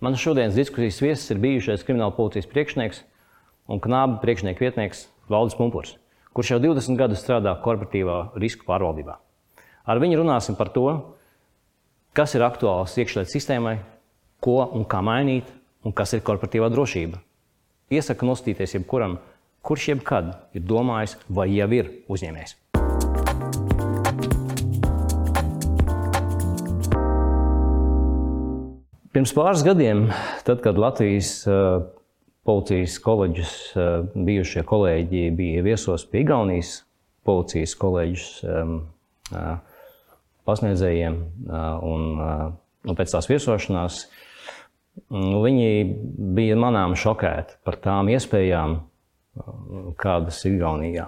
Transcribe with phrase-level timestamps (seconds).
[0.00, 3.00] Manas šodienas diskusijas viesis ir bijušais krimināla policijas priekšnieks
[3.66, 5.96] un knāba priekšnieka vietnieks Valdis Punkurs,
[6.30, 9.16] kurš jau 20 gadus strādā korporatīvā risku pārvaldībā.
[9.90, 10.86] Ar viņu runāsim par to,
[12.14, 13.74] kas ir aktuāls iekšlietu sistēmai,
[14.38, 15.50] ko un kā mainīt,
[15.82, 17.18] un kas ir korporatīvā drošība.
[17.90, 19.18] Iesaku nostīties jebkuram,
[19.66, 22.54] kurš jebkad ir domājis vai jau ir uzņēmējs.
[29.08, 30.10] Pirms pāris gadiem,
[30.44, 31.80] tad, kad Latvijas uh,
[32.44, 36.82] policijas koledžas uh, bijušie kolēģi bija viesos pie Igaunijas
[37.24, 38.74] policijas koledžas uh,
[40.48, 41.16] pasniedzējiem,
[41.84, 42.04] un,
[42.88, 43.98] un pēc tās viesošanās
[45.12, 45.66] nu, viņi
[46.38, 48.78] bija manām šokēti par tām iespējām,
[50.00, 51.04] kādas ir Igaunijā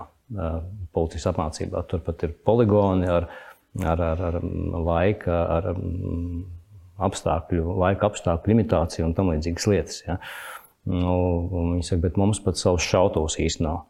[0.93, 1.81] policijas apmācībā.
[1.89, 3.31] Turpat ir poligoni ar,
[3.81, 4.39] ar, ar, ar
[4.77, 5.73] laika, ar
[7.07, 10.03] apstākļu, laika apstākļu limitācija un tam līdzīgas lietas.
[10.07, 10.19] Ja.
[10.91, 11.15] Nu,
[11.53, 13.83] viņi saka, bet mums pat savus šautos īsti nav.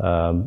[0.00, 0.44] Uh,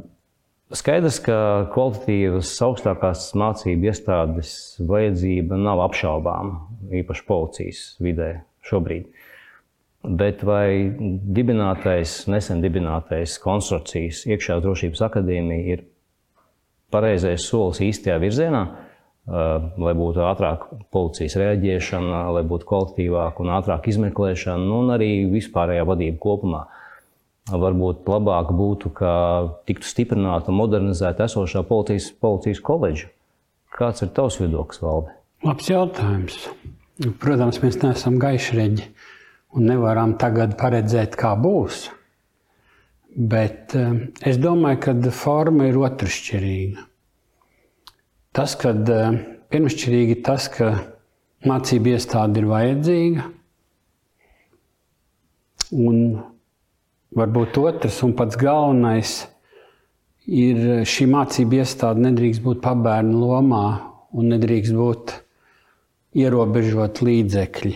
[0.73, 1.37] skaidrs, ka
[1.73, 6.55] kvalitatīvas augstākās mācību iestādes vajadzība nav apšaubām,
[7.01, 8.31] īpaši policijas vidē
[8.65, 9.09] šobrīd.
[10.03, 15.85] Bet vai dibinātais, nesen dibinātais konsorcijas iekšējā drošības akadēmija ir
[16.91, 18.65] pareizais solis īstajā virzienā?
[19.23, 25.85] Lai būtu ātrāka policijas reaģēšana, lai būtu kvalitīvāka un ātrāka izmeklēšana, nu, un arī vispārējā
[25.87, 26.65] vadība kopumā.
[27.47, 29.13] Varbūt labāk būtu, ka
[29.67, 33.09] tiktu stiprināta un modernizēta esošā policijas, policijas koledža.
[33.73, 35.15] Kāds ir tavs viedoklis, Valde?
[35.43, 36.37] Labs jautājums.
[37.23, 38.85] Protams, mēs neesam gaišreģi
[39.55, 41.87] un nevaram tagad paredzēt, kā būs.
[43.13, 43.75] Bet
[44.25, 46.87] es domāju, ka forma ir otršķirīga.
[48.33, 49.17] Tas, kad eh,
[49.53, 50.71] pirmšķirīgi tas, ka
[51.45, 53.27] mācību iestāde ir vajadzīga,
[55.73, 55.99] un
[57.13, 59.13] varbūt otrs un pats galvenais
[60.25, 63.65] ir šī mācību iestāde nedrīkst būt pabērnu lomā
[64.13, 65.15] un nedrīkst būt
[66.23, 67.73] ierobežot līdzekļi,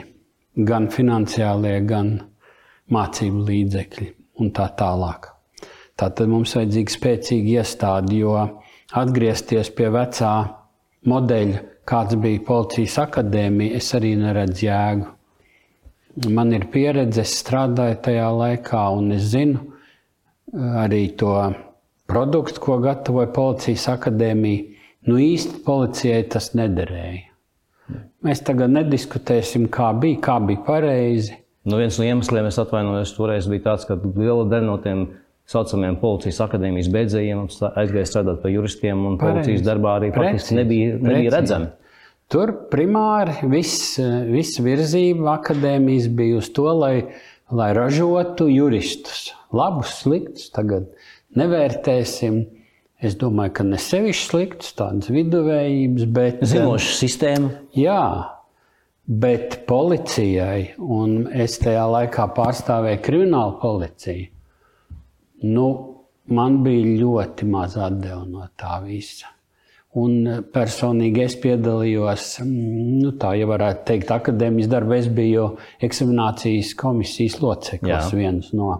[0.67, 2.13] gan finansiālie, gan
[2.93, 5.33] mācību līdzekļi un tā tālāk.
[5.97, 8.37] Tātad mums vajadzīga spēcīga iestāde, jo
[8.97, 10.33] atgriezties pie vecā
[11.07, 15.13] modeļa, kāds bija policijas akadēmija, es arī neredzu jēgu.
[16.33, 21.35] Man ir pieredze, es strādāju tajā laikā, un es zinu eh, arī to
[22.09, 24.73] produktu, ko gatavoja policijas akadēmija.
[25.07, 27.27] Nu, īsti policijai tas nederēja.
[28.25, 31.37] Mēs tagad nediskutēsim, kā bija, kā bija pareizi.
[31.67, 35.05] Nu, viens no iemesliem, es atvainojos, toreiz bija tāds, ka liela daļa no tiem
[35.47, 41.33] saucamiem policijas akadēmijas beidzējiem aizgāja strādāt par juristiem, un policijas darbā arī praktiski nebija, nebija
[41.37, 41.71] redzami.
[42.27, 43.95] Tur primāri viss,
[44.27, 46.95] viss virzība akadēmijas bija uz to, lai,
[47.55, 49.29] lai ražotu juristus.
[49.55, 50.89] Labus, sliktus tagad
[51.39, 52.43] nevērtēsim.
[52.97, 56.39] Es domāju, ka ne sevišķi sliktus, tādas viduvējības, bet.
[56.49, 57.51] Zinoša sistēma.
[57.77, 58.03] Jā,
[59.07, 64.31] bet policijai, un es tajā laikā pārstāvēju kriminālu policiju,
[65.45, 65.67] Nu,
[66.33, 69.33] man bija ļoti maz atdeva no tā visa.
[69.97, 74.99] Un personīgi es piedalījos, mm, nu, tā jau varētu teikt, akadēmijas darbā.
[74.99, 75.47] Es biju
[75.83, 78.73] eksaminācijas komisijas loceklis, viens no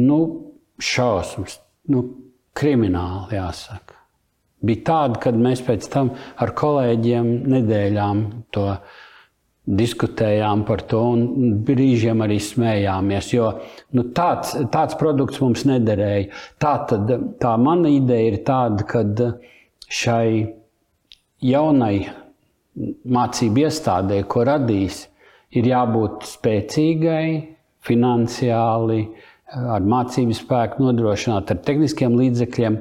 [0.00, 0.18] nu,
[0.80, 1.58] šausmas,
[1.92, 2.04] nu,
[2.56, 3.98] krimināli jāsaka.
[4.64, 8.22] Bija tāda, kad mēs pēc tam ar kolēģiem nedēļām
[8.54, 9.03] to izdarījām
[9.64, 13.30] diskutējām par to un brīžiem arī smējāmies.
[13.32, 13.48] Jo
[13.96, 16.28] nu, tāds, tāds produkts mums nederēja.
[16.60, 19.04] Tā, tad, tā mana ideja ir tāda, ka
[19.88, 20.52] šai
[21.44, 21.96] jaunai
[22.76, 25.06] mācību iestādē, ko radīs,
[25.54, 27.28] ir jābūt spēcīgai,
[27.84, 29.04] finansiāli,
[29.54, 32.76] ar mācību spēku nodrošināt, ar tehniskiem līdzekļiem.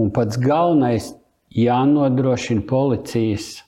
[0.00, 1.10] Un pats galvenais-
[1.66, 3.58] jānodrošina policijas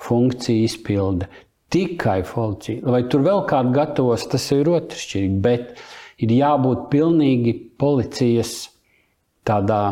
[0.00, 1.28] funkciju izpilde
[1.72, 2.84] tikai policija.
[2.90, 5.80] Vai tur vēl kādu gatavos, tas ir otršķirīgi, bet
[6.20, 8.54] ir jābūt pilnīgi policijas
[9.46, 9.82] tādā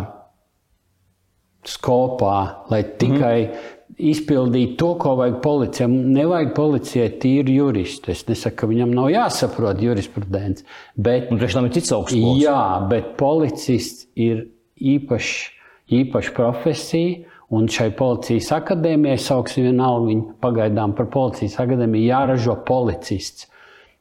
[1.69, 2.37] skopā,
[2.70, 3.67] lai tikai mm.
[4.12, 5.91] izpildītu to, ko vajag policijai.
[5.91, 8.12] Nevajag policijai tīri juristu.
[8.14, 10.64] Es nesaku, ka viņam nav jāsaprot jurisprudence.
[10.97, 12.19] Bet, Un tam ir cits augsts.
[12.41, 14.47] Jā, bet policists ir
[14.79, 15.55] īpašs
[15.88, 17.25] īpaša profesija.
[17.49, 23.49] Un šai policijas akadēmijai, sauksim vienalga viņu pagaidām par policijas akadēmiju, jāražo policists.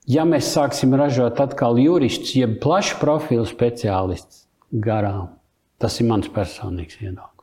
[0.08, 5.34] Ja mēs sāksim ražot atkal juristus, jeb plašu profilu speciālistus garām,
[5.80, 7.37] tas ir mans personīgs viedoklis.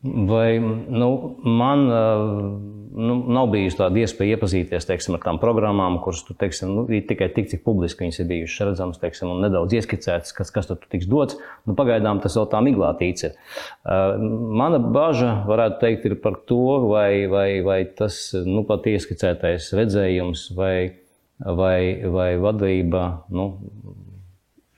[0.00, 0.58] Vai
[0.88, 1.10] nu,
[1.44, 1.82] man
[2.94, 7.28] nu, nav bijusi tāda iespēja iepazīties teiksim, ar tām programmām, kuras tu, teiksim, nu, tikai
[7.34, 11.08] tik, cik publiski viņas ir bijušas redzamas, teiksim, un nedaudz ieskicētas, kas, kas tur tiks
[11.10, 11.36] dots.
[11.68, 13.36] Nu, pagaidām tas vēl tā miglātīts ir.
[13.84, 20.48] Mana baža, varētu teikt, ir par to, vai, vai, vai tas nu, pat ieskicētais redzējums
[20.56, 20.74] vai,
[21.44, 23.04] vai, vai vadība,
[23.36, 23.52] nu,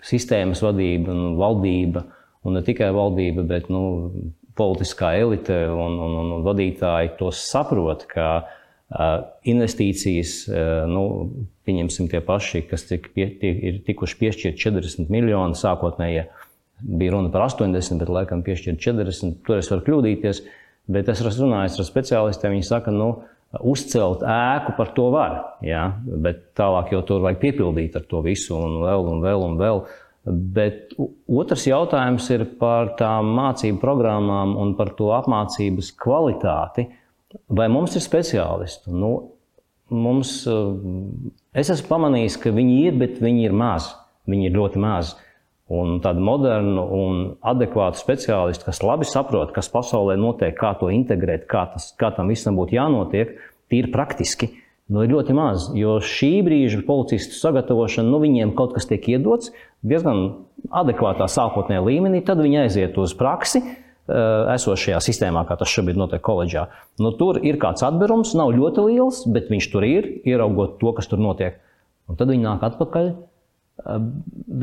[0.03, 2.09] sistēmas vadība un valdība,
[2.43, 3.87] un ne tikai valdība, bet nu,
[4.63, 8.29] politiskā elite un, un, un, un vadītāji to saprot, ka
[9.49, 10.35] investīcijas,
[10.91, 11.03] nu,
[11.67, 16.27] pieņemsim tie paši, kas tik, pie, tie, ir tikuši piešķirt 40 miljoni sākotnēji.
[16.83, 19.39] Bija runa par 80, bet laikam piešķirt 40.
[19.47, 20.43] Tur es varu kļūdīties,
[20.93, 22.57] bet es runājis ar speciālistiem.
[22.57, 23.23] Viņi saka, nu,
[23.65, 25.87] uzcelt ēku par to var, ja?
[26.05, 29.85] bet tālāk jau tur vajag piepildīt ar to visu un vēl un vēl un vēl.
[29.87, 30.93] Uh, Bet
[31.27, 36.87] otrs jautājums ir par tām mācību programmām un par to apmācības kvalitāti.
[37.51, 38.93] Vai mums ir speciālisti?
[38.95, 39.13] Nu,
[39.91, 43.95] mums, eh, es esmu pamanījis, ka viņi ir, bet viņi ir mazi.
[44.31, 45.17] Viņi ir ļoti mazi.
[45.73, 51.47] Un tādu modernu un adekvātu speciālistu, kas labi saprot, kas pasaulē notiek, kā to integrēt,
[51.49, 53.33] kā, tas, kā tam visam būtu jānotiek,
[53.73, 54.51] tīri praktiski,
[54.93, 55.71] nu, ir ļoti maz.
[55.75, 59.55] Jo šī brīža policistu sagatavošana, nu, viņiem kaut kas tiek iedots,
[59.87, 60.25] diezgan
[60.83, 63.63] adekvātā sākotnējā līmenī, tad viņi aiziet uz praksi.
[64.03, 66.65] Eh, esošajā sistēmā, kā tas šobrīd notiek koledžā.
[66.99, 71.07] Nu, tur ir kāds atbērums, nav ļoti liels, bet viņš tur ir, ieraugot to, kas
[71.07, 71.61] tur notiek.
[72.11, 73.13] Un tad viņi nāk atpakaļ.
[73.13, 74.01] Eh,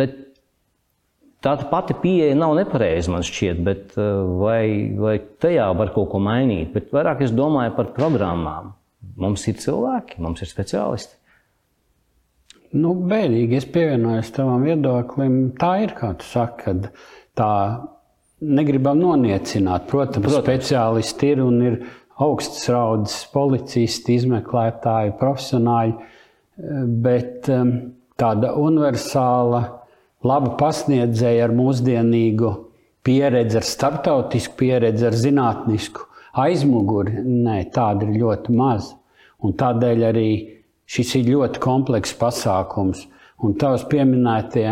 [0.02, 0.18] bet
[1.40, 4.10] tā pati pieeja nav nepareiza, man šķiet, bet eh,
[4.44, 4.64] vai,
[5.00, 6.74] vai tajā var kaut ko mainīt.
[6.76, 8.74] Bet vairāk es domāju par programmām.
[9.24, 11.16] Mums ir cilvēki, mums ir speciālisti.
[12.78, 15.40] Nu, bēdīgi es pievienojos tavam viedoklim.
[15.58, 16.90] Tā ir, kā tu saki, kad
[17.38, 17.54] tā
[18.46, 19.88] negribam noniecināt.
[19.90, 20.44] Protams, Protams.
[20.46, 21.80] speciālisti ir un ir
[22.22, 25.96] augsts raudzes policisti, izmeklētāji, profesionāļi,
[27.02, 27.74] bet um,
[28.20, 29.64] tāda universāla,
[30.28, 32.54] laba pasniedzēja ar mūsdienīgu
[33.08, 36.06] pieredzi, ar starptautisku pieredzi, ar zinātnisku
[36.40, 38.94] aizmuguri, nē, tāda ir ļoti maz.
[39.42, 40.30] Un tādēļ arī
[40.90, 43.06] Šis ir ļoti komplekss pasākums.
[43.46, 44.68] Un tavs pieminētie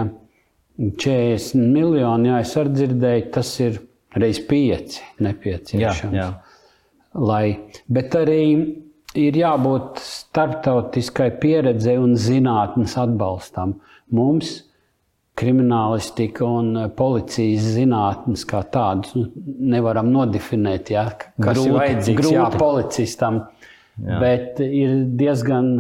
[0.78, 3.80] 40 miljoni, jā, es arī dzirdēju, tas ir
[4.18, 6.18] reiz pieci nepieciešams.
[6.18, 6.28] Jā, jā.
[7.18, 7.46] Lai,
[7.90, 8.42] bet arī
[9.18, 13.78] ir jābūt starptautiskai pieredzei un zinātnes atbalstam.
[14.14, 14.60] Mums
[15.38, 19.28] kriminālistika un policijas zinātnes kā tādas nu,
[19.74, 22.38] nevaram nodefinēt, ja, kas grūti, ir vajadzīgs grūti.
[22.38, 23.42] Jā, policistam.
[23.98, 24.18] Jā.
[24.22, 25.72] Bet ir diezgan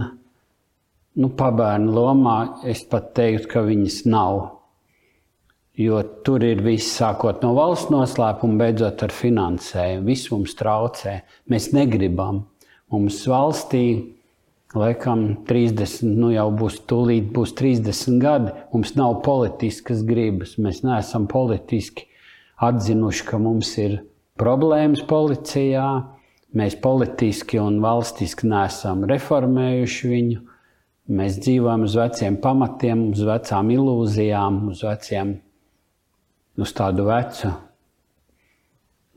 [1.18, 2.38] nu, pabērnu lomā
[2.69, 4.44] es pat teiktu, ka viņas nav.
[5.78, 10.08] Jo tur ir viss, sākot no valsts noslēpuma, beidzot ar finansējumu.
[10.10, 11.19] Viss mums traucē.
[11.54, 12.48] Mēs negribam.
[12.94, 13.84] Mums valstī,
[14.74, 18.56] laikam, 30, nu jau būs tūlīt, būs 30 gadi.
[18.74, 20.56] Mums nav politiskas gribas.
[20.58, 22.08] Mēs neesam politiski
[22.64, 24.00] atzinuši, ka mums ir
[24.42, 25.88] problēmas policijā.
[26.58, 30.46] Mēs politiski un valstiski neesam reformējuši viņu
[31.07, 35.38] Mēs dzīvojam uz veciem pamatiem, uz vecām ilūzijām, uz veciem,
[36.59, 37.54] uz tādu vecu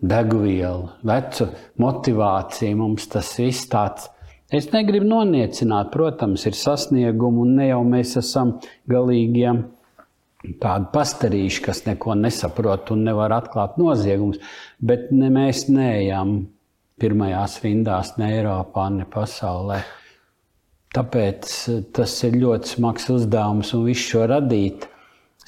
[0.00, 1.48] degvielu, vecu
[1.82, 2.78] motivāciju.
[2.78, 4.06] Mums tas viss tāds.
[4.50, 8.56] Es negribu noniecināt, protams, ir sasniegumi, un ne jau mēs esam
[8.90, 9.52] galīgie
[10.62, 14.40] tādi pastarīši, kas neko nesaprot un nevar atklāt noziegumus,
[14.78, 16.38] bet ne mēs neejam
[17.00, 19.82] pirmajās rindās ne Eiropā, ne pasaulē.
[20.96, 24.88] Tāpēc eh, tas ir ļoti smags uzdevums un visu šo radīt,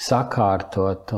[0.03, 1.13] sakārtot.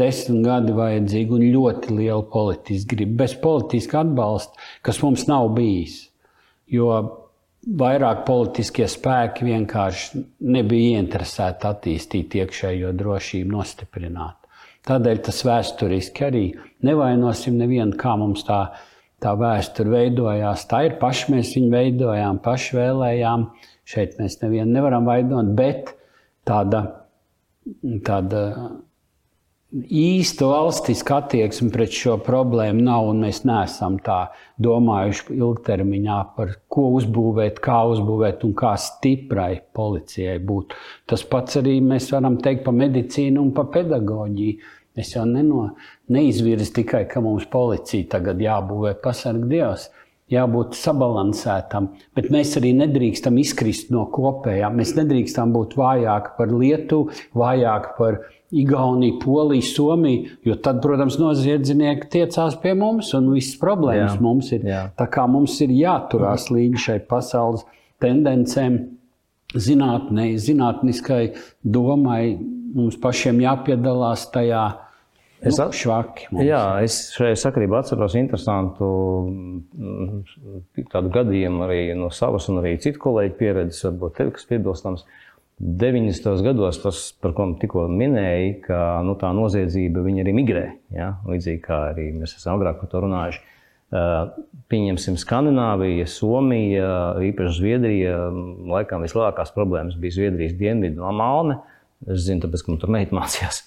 [0.00, 3.20] Desmit gadi vajadzīgi un ļoti liela politiska griba.
[3.24, 6.00] Bez politiska atbalsta, kas mums nav bijis.
[6.72, 6.88] Jo
[7.66, 10.24] vairāk politiskie spēki vienkārši
[10.56, 14.36] nebija ieinteresēti attīstīt iekšējo drošību, nostiprināt.
[14.86, 16.44] Tādēļ tas vēsturiski arī
[16.86, 18.84] nevainosim nevienu, kā mums tā ir
[19.22, 20.66] tā vēsture veidojās.
[20.70, 23.48] Tā ir paši mēs viņu veidojām, paši vēlējām.
[23.86, 25.94] Šeit mēs nevienu nevaram vainot, bet
[26.48, 26.82] tāda,
[28.06, 28.42] tāda
[29.74, 33.10] īsta valstiska attieksme pret šo problēmu nav.
[33.18, 34.18] Mēs neesam tā
[34.62, 40.76] domājuši ilgtermiņā par ko uzbūvēt, kā uzbūvēt un kā stiprai policijai būt.
[41.10, 44.74] Tas pats arī mēs varam teikt par medicīnu un par pedagoģiju.
[44.96, 45.70] Es jau neno,
[46.12, 49.90] neizvirzu tikai, ka mums policija tagad jābūvē pasarg Dievs.
[50.32, 54.72] jābūt sabalansētam, bet mēs arī nedrīkstam izkrist no kopējā.
[54.74, 58.18] Mēs nedrīkstam būt vājāki par Lietuvu, vājāki par
[58.56, 64.50] Igauniju, Poliju, Somiju, jo tad, protams, noziedznieki tiecās pie mums un visas problēmas jā, mums
[64.54, 64.66] ir.
[64.66, 64.82] Jā.
[64.98, 67.66] Tā kā mums ir jāturās līdzi šai pasaules
[68.02, 68.80] tendencēm,
[69.56, 71.22] zinātnē, zinātniskai
[71.62, 72.36] domai,
[72.76, 74.64] mums pašiem jāpiedalās tajā
[75.44, 76.30] Es nu, švaki.
[76.32, 76.46] Mums.
[76.46, 78.86] Jā, es šajā sakarībā atceros interesantu
[79.28, 85.04] mm, tādu gadījumu arī no savas un arī citu kolēģu pieredzes, varbūt tev, kas piebilstams.
[85.56, 86.42] 90.
[86.44, 90.66] gados, tas, par ko tikko minēji, ka nu, tā noziedzība arī migrē.
[90.92, 91.14] Ja?
[91.28, 93.40] Līdzīgi kā arī mēs esam agrāk par to runājuši.
[94.72, 96.90] Pieņemsim, Skandināvija, Somija,
[97.24, 98.18] īpaši Zviedrija.
[98.68, 101.60] Laikam vislielākās problēmas bija Zviedrijas dienvidu no Malne.
[102.04, 103.62] Es zinu, tāpēc, ka man tur meitene mācījās.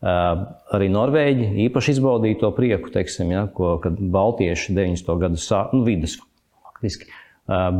[0.00, 5.10] Arī Norvēģi īpaši izbaudīja to prieku, teiksim, ja, ko, kad Baltieši 90.
[5.20, 6.16] gadu sā, nu, vidus
[6.64, 7.10] faktiski.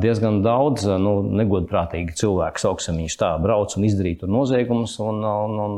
[0.03, 5.77] Diezgan daudz nu, negodprātīgi cilvēki, sauksim viņus tā, brauc un izdarīja noziegumus, un, un, un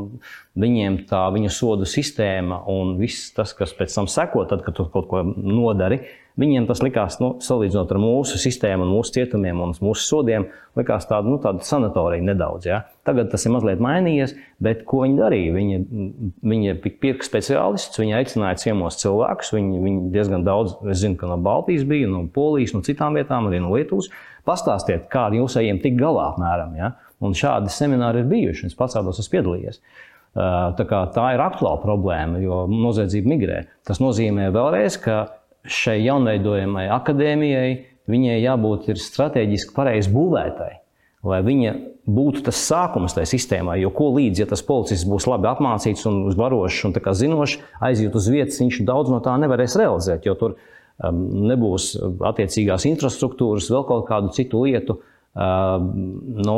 [0.59, 4.85] viņiem tā viņa sodu sistēma un viss tas, kas pēc tam seko, tad, kad tu
[4.93, 10.01] kaut ko nodari, Viņiem tas likās, nu, salīdzinot ar mūsu sistēmu, mūsu cietumiem un mūsu
[10.07, 12.65] sodiem, likās tāda, nu, tāda sanatorija nedaudz.
[12.65, 12.79] Ja?
[13.05, 14.33] Tagad tas ir mazliet mainījies,
[14.63, 15.51] bet ko viņi darīja?
[15.53, 15.77] Viņi,
[16.41, 19.53] viņi pirka speciālistus, viņi aicināja ciemos cilvēkus.
[19.53, 23.51] Viņi, viņi diezgan daudz, es zinu, ka no Baltijas bija, no Polijas, no citām vietām,
[23.51, 24.09] arī no Lietuvas.
[24.49, 26.73] Pastāstiet, kā ar jūsējiem tik galā apmēram.
[26.81, 26.95] Ja?
[27.21, 28.71] Un šādi semināri ir bijuši.
[28.73, 29.83] Es pats tādos esmu piedalījies.
[30.33, 33.57] Tā, tā ir aktuāla problēma, jo noziedzība migrē.
[33.85, 35.27] Tas nozīmē vēlreiz, ka
[35.69, 37.73] šai jaunveidojamai akadēmijai
[38.09, 40.71] viņai jābūt strateģiski pareizi būvētai.
[41.23, 41.75] Lai viņa
[42.09, 46.25] būtu tas sākums tajā sistēmā, jo ko līdz, ja tas policists būs labi apmācīts un
[46.35, 51.23] varošs un zinošs, aiziet uz vietas, viņš daudz no tā nevarēs realizēt, jo tur um,
[51.53, 51.93] nebūs
[52.27, 54.99] attiecīgās infrastruktūras, vēl kaut kādu citu lietu.
[55.33, 55.87] Um,
[56.43, 56.57] nu,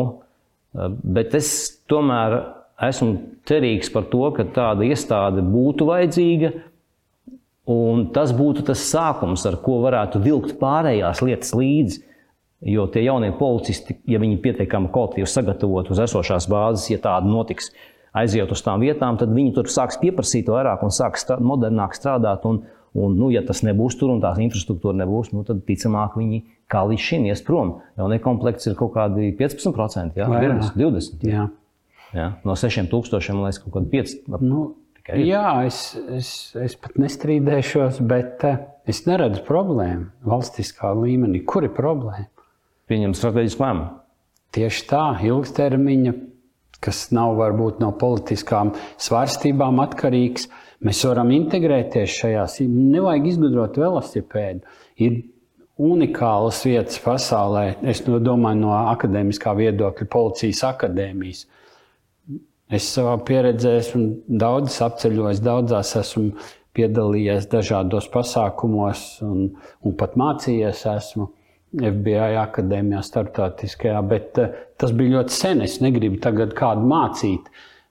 [0.74, 1.51] uh, bet es
[1.91, 2.39] tomēr
[2.84, 3.12] esmu
[3.48, 6.53] cerīgs par to, ka tāda iestāde būtu vajadzīga,
[7.65, 12.03] Un tas būtu tas sākums, ar ko varētu vilkt pārējās lietas līdzi.
[12.65, 17.72] Jo tie jaunie policisti, ja viņi pietiekami kvalitīvi sagatavot uz esošās bāzes, ja tāda notiks,
[18.15, 22.46] aiziet uz tām vietām, tad viņi tur sāks pieprasīt vairāk un sāks strā, modernāk strādāt.
[22.48, 22.62] Un,
[22.94, 26.86] un, nu, ja tas nebūs tur un tās infrastruktūra nebūs, nu, tad ticamāk viņi kā
[26.86, 27.79] līdz šim ies prom.
[28.00, 30.70] Jaunie komplekts ir kaut kādi 15%, jā, Vairāk.
[30.77, 31.25] 20%.
[31.25, 31.44] Jā.
[31.44, 31.50] Jā,
[32.13, 34.41] no 6000 līdz kaut kādiem 5%.
[34.43, 34.65] Nu.
[35.05, 41.43] Jā, es, es, es pat nestrīdēšos, bet eh, es neredzu problēmu valstiskā līmenī.
[41.45, 42.25] Kur ir problēma?
[42.89, 43.91] Pieņemt strateģisku lēmumu.
[44.55, 46.13] Tieši tā, ilgtermiņa,
[46.81, 50.47] kas nav varbūt no politiskām svārstībām atkarīgs.
[50.85, 52.59] Mēs varam integrēties šajās.
[52.65, 54.65] Nevajag izgudrot velosipēdu.
[55.05, 55.21] Ir
[55.81, 57.75] unikālas vietas pasaulē.
[57.85, 61.45] Es domāju, no akadēmiskā viedokļa, policijas akadēmijas.
[62.74, 64.05] Es savā pieredzē esmu
[64.41, 66.31] daudzas apceļojis, daudzās esmu
[66.75, 69.51] piedalījies dažādos pasākumos un,
[69.86, 71.31] un pat mācījies esmu.
[71.75, 75.63] FBI akadēmijā, starptautiskajā, bet uh, tas bija ļoti sen.
[75.65, 77.50] Es negribu tagad kādu mācīt,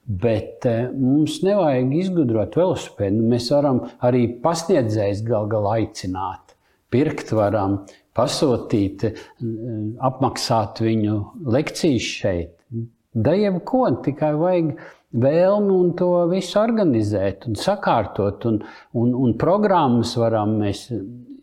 [0.09, 3.27] bet uh, mums nevajag izgudrot velosipēdu.
[3.29, 6.55] Mēs varam arī pasniedzējus gal galā aicināt,
[6.93, 7.83] pirkt varam,
[8.17, 9.23] pasūtīt, uh,
[10.09, 12.54] apmaksāt viņu lekcijas šeit.
[13.15, 14.73] Da jebko, tikai vajag
[15.15, 18.43] vēlmi un to visu organizēt un sakārtot.
[18.49, 18.59] Un,
[18.99, 20.89] un, un programmas varam mēs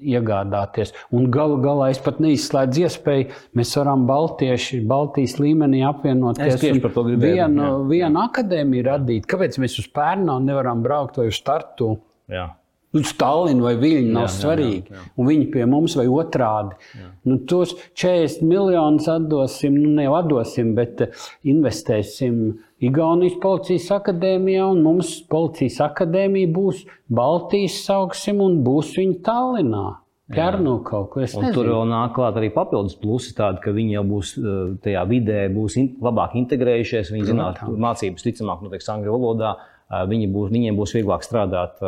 [0.03, 0.93] iegādāties.
[1.15, 6.57] Un galu galā es pat neizslēdzu iespēju, mēs varam Baltieši, Baltijas līmenī apvienoties.
[6.57, 7.39] Es tieši par to gribēju.
[7.39, 9.29] Vienu, vienu akadēmiju radīt.
[9.31, 11.95] Kāpēc mēs uz Pērnau nevaram braukt vai uz Tartu?
[12.33, 12.51] Jā.
[12.93, 14.91] Uz Stallinu vai Viļņu nav jā, svarīgi.
[14.91, 15.13] Jā, jā, jā.
[15.17, 16.77] Un viņi pie mums vai otrādi.
[16.99, 17.07] Jā.
[17.29, 22.45] Nu, tos 40 miljonus atdosim, nu ne jau atdosim, bet eh, investēsim
[22.83, 26.85] Igaunijas policijas akadēmijā, un mums policijas akadēmija būs
[27.15, 29.89] Baltijas sauksim, un būs viņa Tallinā.
[30.33, 31.51] Pērnu kaut ko tādu.
[31.53, 35.43] Tur vēl nāk klāt arī papildus plusi, tādi, ka viņi jau būs eh, tajā vidē,
[35.53, 37.13] būs in, labāk integrējušies.
[37.15, 39.57] Viņi zinās, mācības ticamāk notiks angļu valodā
[39.93, 41.83] Viņi būs, viņiem būs vieglāk strādāt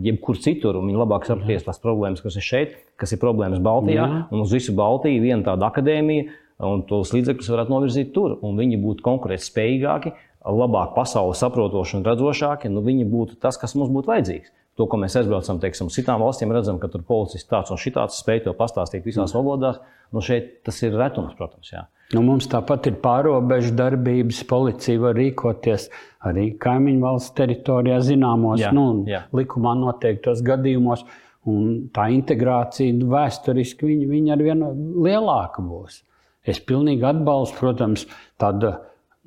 [0.00, 4.06] jebkur citur, un viņi labāk sapratīs tās problēmas, kas ir šeit, kas ir problēmas Baltijā.
[4.06, 4.22] Jā.
[4.32, 6.30] Un uz visu Baltiju viena tāda akadēmija,
[6.70, 10.14] un tos līdzekļus varētu novirzīt tur, un viņi būtu konkurētspējīgāki,
[10.48, 12.72] labāk pasauli saprotoši un redzošāki.
[12.72, 14.56] Nu, viņi būtu tas, kas mums būtu vajadzīgs.
[14.80, 18.22] To, ko mēs aizbraucam teiksim, uz citām valstīm, redzam, ka tur policists tāds un šitāds
[18.22, 19.82] spēj to pastāstīt visās valodās.
[20.14, 21.74] Nu, šeit tas ir retums, protams.
[21.74, 21.84] Jā.
[22.10, 25.86] Nu, mums tāpat ir pārobežu darbības, policija var rīkoties
[26.26, 29.22] arī kaimiņu valsts teritorijā, zināmos, jā, nu, jā.
[29.36, 31.04] likumā noteiktos gadījumos.
[31.50, 34.64] Un tā integrācija nu, vēsturiski viņa, viņa ar vien
[35.06, 36.02] lielāka būs.
[36.50, 38.04] Es pilnīgi atbalstu, protams,
[38.40, 38.74] tāda,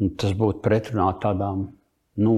[0.01, 1.63] nu, tas būtu pretrunā tādām
[2.21, 2.35] nu,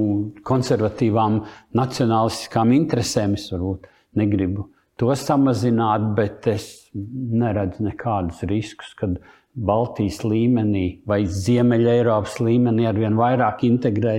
[0.48, 1.42] konservatīvām,
[1.76, 3.36] nacionālistiskām interesēm.
[3.40, 3.90] Es varbūt
[4.22, 9.18] negribu to samazināt, bet es neredzu nekādus riskus, kad
[9.56, 14.18] Baltijas līmenī vai Ziemeļa Eiropas līmenī ar vien vairāk integrē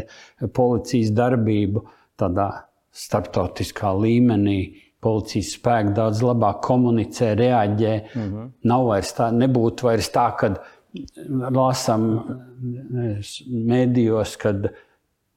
[0.56, 1.84] policijas darbību
[2.16, 2.48] tādā
[2.96, 4.60] starptautiskā līmenī
[5.04, 7.94] policijas spēki daudz labāk komunicē, reaģē.
[8.14, 8.48] Mm -hmm.
[8.64, 10.60] Nav vairs tā, nebūtu vairs tā, kad
[11.52, 12.08] lasām
[13.70, 14.70] mēdījos, kad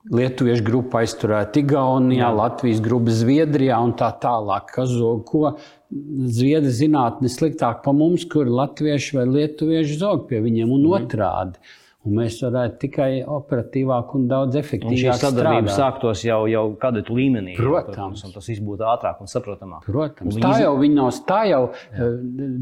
[0.07, 2.29] Lietuviešu grupa aizturēta Igaunijā, Jā.
[2.31, 4.69] Latvijas grupa Zviedrijā un tā tālāk.
[4.71, 5.57] Kazog, ko
[5.91, 11.59] Zviedri zinātnē sliktāk par mums, kur latvieši vai lietuvieši zog pie viņiem un mm.
[12.07, 17.57] Un mēs varētu tikai operatīvāk un daudz efektīvāk šī sadarbība sāktos jau, jau kādā līmenī.
[17.57, 19.83] Protams, un tas viss būtu ātrāk un saprotamāk.
[19.83, 22.05] Protams, un tā jau viņi nav, tā jau Jā.
[22.05, 22.15] Eh,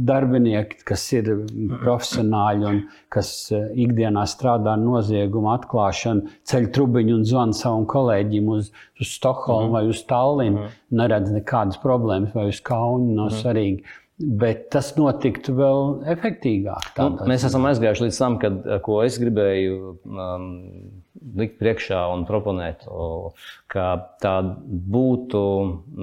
[0.09, 1.29] darbinieki, kas ir
[1.83, 2.79] profesionāļi un
[3.13, 9.13] kas eh, ikdienā strādā ar noziegumu atklāšanu, ceļ trubiņu un zvana savam kolēģim uz, uz
[9.19, 13.41] Stokholmu mm vai uz Tallinu, mm neredz nekādas problēmas vai uz Kaunu, nav mm -hmm.
[13.43, 16.95] svarīgi Bet tas notiktu vēl efektīvāk.
[16.97, 20.47] Nu, mēs esam aizgājuši līdz tam, kad, ko es gribēju um,
[21.37, 23.35] likt priekšā un proponēt, o,
[23.69, 23.91] ka
[24.23, 25.41] tā būtu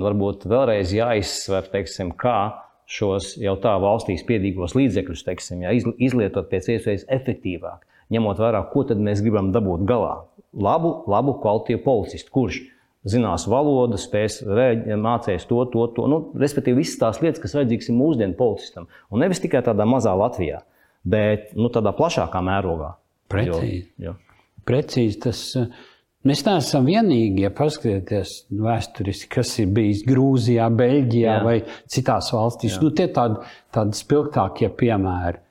[0.07, 2.37] varbūt vēlreiz jāizsver, teiksim, kā
[2.87, 7.83] šos jau tā valstīs piedīgos līdzekļus teiksim, jā, izlietot pēc iespējas efektīvāk,
[8.15, 10.21] ņemot vērā, ko mēs gribam dabūt galā.
[10.55, 12.63] Labu, labu kvalitāti policistu, kurš
[13.09, 16.07] zinās valodu, spēs mācīt to, to, to.
[16.11, 18.89] Nu, respektīvi, visas tās lietas, kas vajadzīgas ir mūsdienu policistam.
[19.13, 20.63] Un nevis tikai tādā mazā Latvijā,
[21.05, 22.95] bet nu, tādā plašākā mērogā.
[23.33, 23.83] Precīzi.
[23.99, 24.15] Jo, jo.
[24.65, 25.41] Precīzi tas,
[26.25, 27.51] mēs neesam vienīgie.
[27.57, 31.41] Paskatieties vēsturiski, kas ir bijis Grūzijā, Beļģijā Jā.
[31.45, 31.59] vai
[31.91, 32.79] citās valstīs.
[32.79, 32.85] Jā.
[32.85, 33.43] Nu, tie tādi,
[33.75, 35.43] tādi spilgtākie piemēri.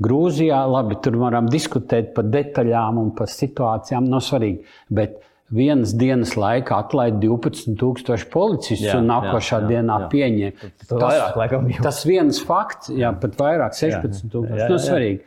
[0.00, 4.62] Grūzijā, labi, tur varam diskutēt par detaļām un par situācijām, nav svarīgi.
[4.96, 5.18] Bet
[5.54, 10.08] vienas dienas laikā atlaid 12,000 policistu jā, un nākošā jā, jā, dienā jā.
[10.14, 10.70] pieņēma.
[10.82, 11.84] Tas, vairāk, laikam, jau.
[11.86, 14.54] tas viens fakts, jā, pat vairāk, 16,000.
[14.54, 15.20] Tas nav svarīgi.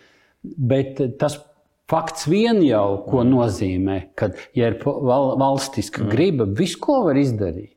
[0.74, 1.38] Bet eh, tas
[1.92, 3.30] fakts vien jau ko mm.
[3.36, 6.12] nozīmē, ka, ja ir valstiska mm.
[6.12, 7.72] griba, visu ko var izdarīt.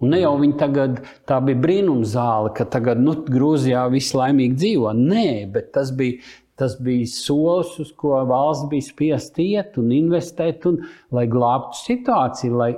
[0.00, 4.94] Un ne jau viņi tagad, tā bija brīnumzāle, ka tagad nu, Grūzijā viss laimīgi dzīvo.
[4.96, 6.22] Nē, bet tas bija
[6.60, 10.82] Tas bija solis, uz ko valsts bija spiest iet un investēt, un,
[11.16, 12.74] lai glābtu situāciju, lai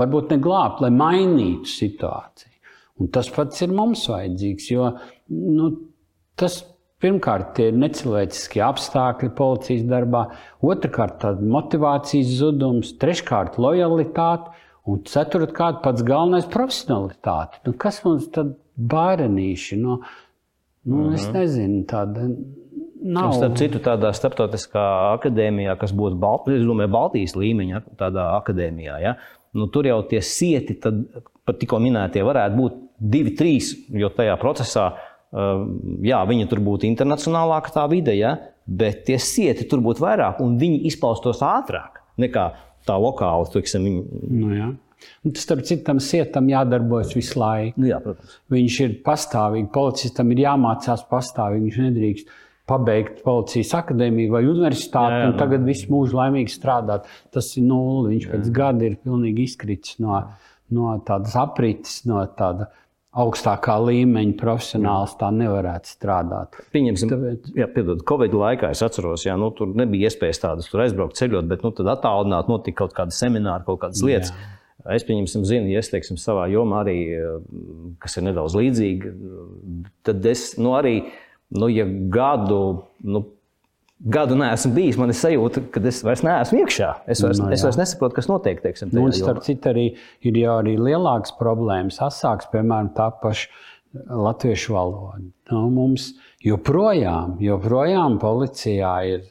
[0.00, 2.50] varbūt ne glābtu, lai mainītu situāciju.
[3.00, 4.90] Un tas pats ir mums vajadzīgs, jo
[5.30, 5.70] nu,
[6.38, 6.58] tas
[7.00, 10.26] pirmkārt ir necilvēciskie apstākļi policijas darbā,
[10.60, 14.52] otrkārt motivācijas zudums, treškārt lojalitāte.
[14.90, 17.60] Un ceturtkārt, pats galvenais- profesionalitāte.
[17.66, 19.76] Nu, kas mums tad bērnīši?
[19.78, 20.00] Nu,
[20.84, 21.14] nu, mm -hmm.
[21.14, 21.36] Es mhm.
[21.36, 22.28] nezinu, tāda
[23.00, 23.30] Nav.
[23.30, 24.84] Un, starp citu, tādā starptautiskā
[25.16, 29.14] akadēmijā, kas būtu Balt, domāju, Baltijas līmeņa, tādā akadēmijā, ja,
[29.56, 31.00] nu, tur jau tie sieti, tad,
[31.48, 35.64] pat tikko minētie, varētu būt divi, trīs, jo tajā procesā, uh,
[36.04, 38.36] jā, viņi tur būtu internacionālāka tā vide, ja,
[38.66, 42.50] bet tie sieti tur būtu vairāk un viņi izpaustos ātrāk nekā
[42.86, 43.48] tā lokāli.
[43.54, 44.04] Tuksim, viņi...
[44.28, 44.68] nu, jā.
[45.24, 47.80] Un tas, starp citu, tam sietam jādarbojas visu laiku.
[47.80, 48.36] Nu, jā, protams.
[48.52, 52.34] viņš ir pastāvīgi, policistam ir jāmācās pastāvīgi, viņš nedrīkst
[52.70, 57.08] pabeigt policijas akadēmiju vai universitāti, jā, jā, un tagad visu mūžu laimīgi strādāt.
[57.34, 58.14] Tas ir nulle.
[58.14, 58.34] Viņš jā.
[58.34, 60.20] pēc gada ir pilnīgi izkritis no,
[60.74, 62.70] no tādas aprites, no tāda
[63.10, 66.60] augstākā līmeņa profesionāls tā nevarētu strādāt.
[66.74, 67.50] Pieņemsim, Tāpēc...
[67.58, 71.48] jā, piedod, Covid laikā es atceros, jā, nu, tur nebija iespējas tādas tur aizbraukt ceļot,
[71.50, 74.30] bet nu, tad attālināt notika kaut kāda semināra, kaut kādas lietas.
[74.30, 74.56] Jā.
[74.94, 76.96] Es pieņemsim, zinu, ja es teiksim, savā jomā arī,
[78.00, 79.10] kas ir nedaudz līdzīga,
[80.08, 80.94] tad es nu, arī
[81.56, 82.60] nu, ja gadu,
[83.06, 83.24] nu,
[84.00, 86.90] gadu neesmu bijis, man ir sajūta, ka es vairs neesmu iekšā.
[87.10, 88.62] Es vairs, no, nu, es vairs nesaprotu, kas notiek.
[88.64, 89.86] Teiksim, nu, starp citu, arī
[90.26, 93.50] ir jau arī lielākas problēmas, asāks, piemēram, tā paša
[94.10, 95.24] latviešu valoda.
[95.50, 96.12] Nu, mums
[96.46, 99.26] joprojām, joprojām policijā ir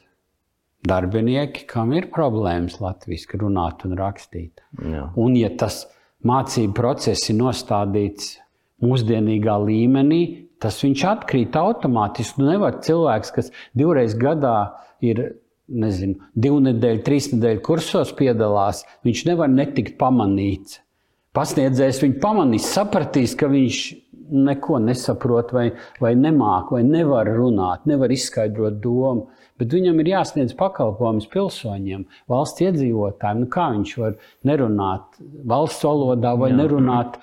[0.86, 4.62] darbinieki, kam ir problēmas latviešu runāt un rakstīt.
[4.80, 5.08] Jā.
[5.20, 5.86] Un, ja tas
[6.26, 8.36] mācību process ir nostādīts
[8.84, 10.22] mūsdienīgā līmenī,
[10.62, 12.42] tas viņš atkrīt automātiski.
[12.42, 14.56] Nu, nevar cilvēks, kas divreiz gadā
[15.04, 15.24] ir
[15.70, 20.80] nezinu, divu nedēļu, trīs nedēļu kursos piedalās, viņš nevar netikt pamanīts.
[21.36, 23.82] Pasniedzējs viņu pamanīs, sapratīs, ka viņš
[24.30, 25.68] neko nesaprot, vai,
[26.02, 29.28] vai nemāk, vai nevar runāt, nevar izskaidrot domu.
[29.60, 33.42] Bet viņam ir jāsniedz pakalpojums pilsoņiem, valsts iedzīvotājiem.
[33.44, 34.16] Nu, kā viņš var
[34.48, 35.20] nerunāt
[35.50, 36.60] valsts valodā vai Jā.
[36.62, 37.18] nerunāt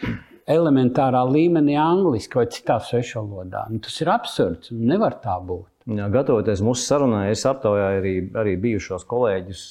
[0.48, 3.68] elementārā līmenī angliski vai citā svešvalodā.
[3.72, 4.72] Nu, tas ir absurds.
[4.72, 5.70] Nevar tā būt.
[5.88, 9.62] Jā, gatavoties mūsu sarunai, es aptaujāju arī, arī bijušos kolēģus,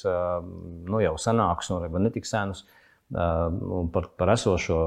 [0.89, 2.63] nu, jau senākus, nu, vai ne tik senus,
[3.13, 4.79] par, par esošo,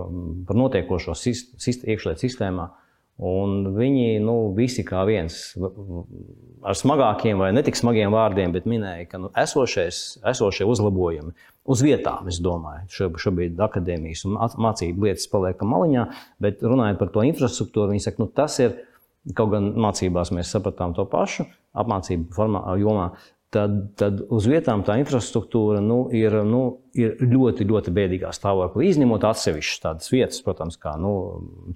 [0.49, 2.67] par notiekošo iekšlietu sistēmā.
[3.21, 5.35] Un viņi nu, visi kā viens
[6.65, 12.29] ar smagākiem vai netik smagiem vārdiem, bet minēja, ka nu, esošais, esošie uzlabojumi uz vietām,
[12.31, 16.07] es domāju, šobrīd akadēmijas un mācību lietas paliek maliņā,
[16.41, 18.79] bet runājot par to infrastruktūru, viņi saka, nu, tas ir
[19.37, 21.45] Kaut gan mācībās mēs sapratām to pašu,
[21.77, 23.11] apmācību formā, jomā,
[23.53, 26.63] tad, tad uz vietām tā infrastruktūra nu, ir, nu,
[26.97, 28.89] ir ļoti, ļoti bēdīgā stāvoklī.
[28.89, 31.13] Izņemot atsevišķas tādas vietas, protams, kā nu,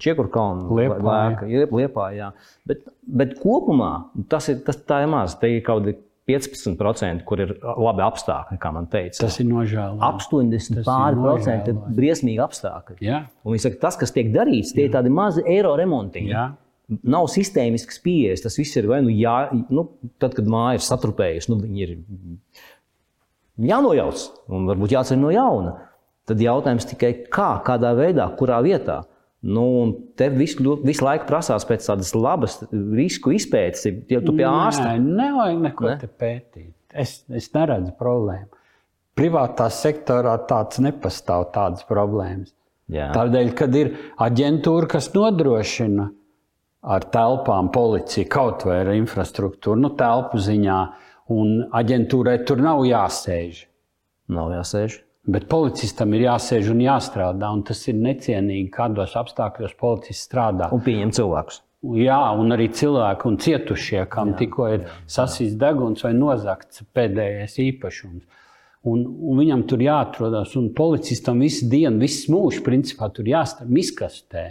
[0.01, 1.69] Čiekurkalna, Liepāja.
[1.69, 2.31] Liepāja
[2.65, 3.91] bet, bet kopumā
[4.31, 5.37] tas ir, tas, tā ir maz.
[5.37, 9.19] Te ir kaut kādi 15%, kur ir labi apstākļi, kā man teica.
[9.21, 10.01] Tas ir nožēlojami.
[10.01, 12.97] 80 pāri procenti ir briesmīgi apstākļi.
[13.05, 13.19] Jā.
[13.45, 16.31] Un viņi saka, tas, kas tiek darīts, tie ir tādi mazi eiro remontiņi.
[16.33, 16.47] Jā.
[17.05, 18.41] Nav sistēmisks pieejas.
[18.45, 19.35] Tas viss ir vai nu jā,
[19.73, 19.85] nu,
[20.21, 21.93] tad, kad māja ir satrupējusi, nu, viņi ir
[23.69, 25.75] jānojauc un varbūt jāceļ no jauna.
[26.25, 29.03] Tad jautājums tikai kā, kādā veidā, kurā vietā.
[29.45, 29.65] Nu,
[30.17, 34.95] te visu, visu laiku prasās pēc tādas labas risku izpētes, ja tu pie ārsta.
[34.97, 36.09] Nevajag neko ne?
[36.09, 36.71] pētīt.
[36.95, 38.49] Es, es neredzu problēmu.
[39.15, 42.55] Privātā sektorā tāds nepastāv tādas problēmas.
[42.91, 43.11] Jā.
[43.13, 46.09] Tādēļ, kad ir aģentūra, kas nodrošina
[46.95, 50.81] ar telpām, policija, kaut vai ar infrastruktūru, nu, telpu ziņā,
[51.33, 53.65] un aģentūrai tur nav jāsēž.
[54.33, 55.04] Nav jāsēž.
[55.25, 60.69] Bet policistam ir jāsēž un jāstrādā, un tas ir necienīgi, kādos apstākļos policists strādā.
[60.75, 61.61] Un pieņem cilvēkus.
[61.97, 67.57] Jā, un arī cilvēki un cietušie, kam jā, tikko ir sasīts deguns vai nozagts pēdējais
[67.61, 68.43] īpašums.
[68.85, 74.45] Un, un viņam tur jāatrodas, un policistam visu dienu, visu mūžu, principā, tur jāstrādā miskastē,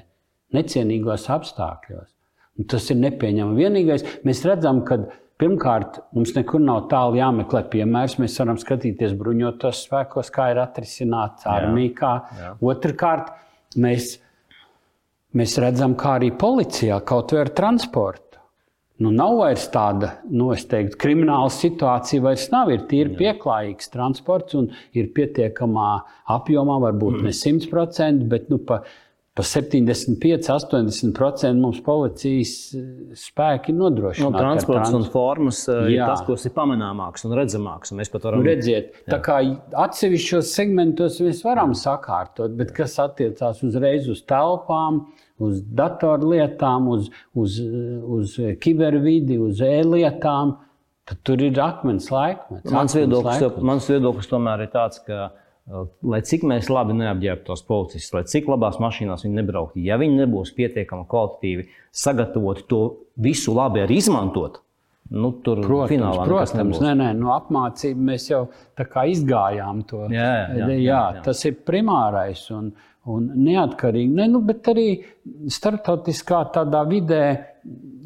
[0.54, 2.10] necienīgos apstākļos.
[2.58, 3.62] Un tas ir nepieņemami.
[3.62, 5.00] Vienīgais, mēs redzam, ka
[5.40, 8.18] pirmkārt mums nekur nav tālu jāmeklē piemērs.
[8.22, 12.14] Mēs varam skatīties bruņotos spēkos, kā ir atrisināts armija.
[12.64, 13.32] Otrakārt,
[13.80, 14.16] mēs,
[15.34, 18.22] mēs redzam, kā arī policijā kaut vai ar transportu.
[19.02, 22.68] Nu, nav vairs tāda, nu, teiktu, krimināla situācija, vairs nav.
[22.70, 25.88] Ir tīri pieklājīgs transports un ir pietiekamā
[26.30, 28.84] apjomā, varbūt ne 100%, bet nu, pa
[29.34, 32.82] Pa 75, 80% mums policijas eh,
[33.18, 34.28] spēki nodrošina.
[34.28, 34.94] No, transports trans...
[34.94, 35.88] un formas eh, Jā.
[35.90, 37.90] ir tas, kas ir pamanāmāks un redzamāks.
[37.90, 39.40] Un mēs pat varam nu, redzēt, tā kā
[39.86, 45.02] atsevišķos segmentos mēs varam sakārtot, bet kas attiecās uzreiz uz telpām,
[45.42, 50.60] uz datorlietām, uz, uz, uz kibervidi, uz e-lietām,
[51.10, 52.70] tad tur ir akmens laikmets.
[52.70, 55.32] Mans viedoklis, mans viedoklis tomēr ir tāds, ka
[56.04, 60.52] lai cik mēs labi neapģērbtos policistus, lai cik labās mašīnās viņi nebrauktu, ja viņi nebūs
[60.56, 61.68] pietiekami kvalitatīvi
[62.04, 62.82] sagatavoti to
[63.24, 64.60] visu labi arī izmantot,
[65.14, 68.42] nu, tur protams, finālā protams, nē, nē, no apmācību mēs jau
[69.14, 70.04] izgājām to.
[70.12, 71.24] Jā, jā, jā, jā, jā.
[71.24, 72.70] tas ir primārais un,
[73.08, 74.12] un neatkarīgi.
[74.20, 74.88] Ne, nu, bet arī
[75.48, 77.24] starptautiskā tādā vidē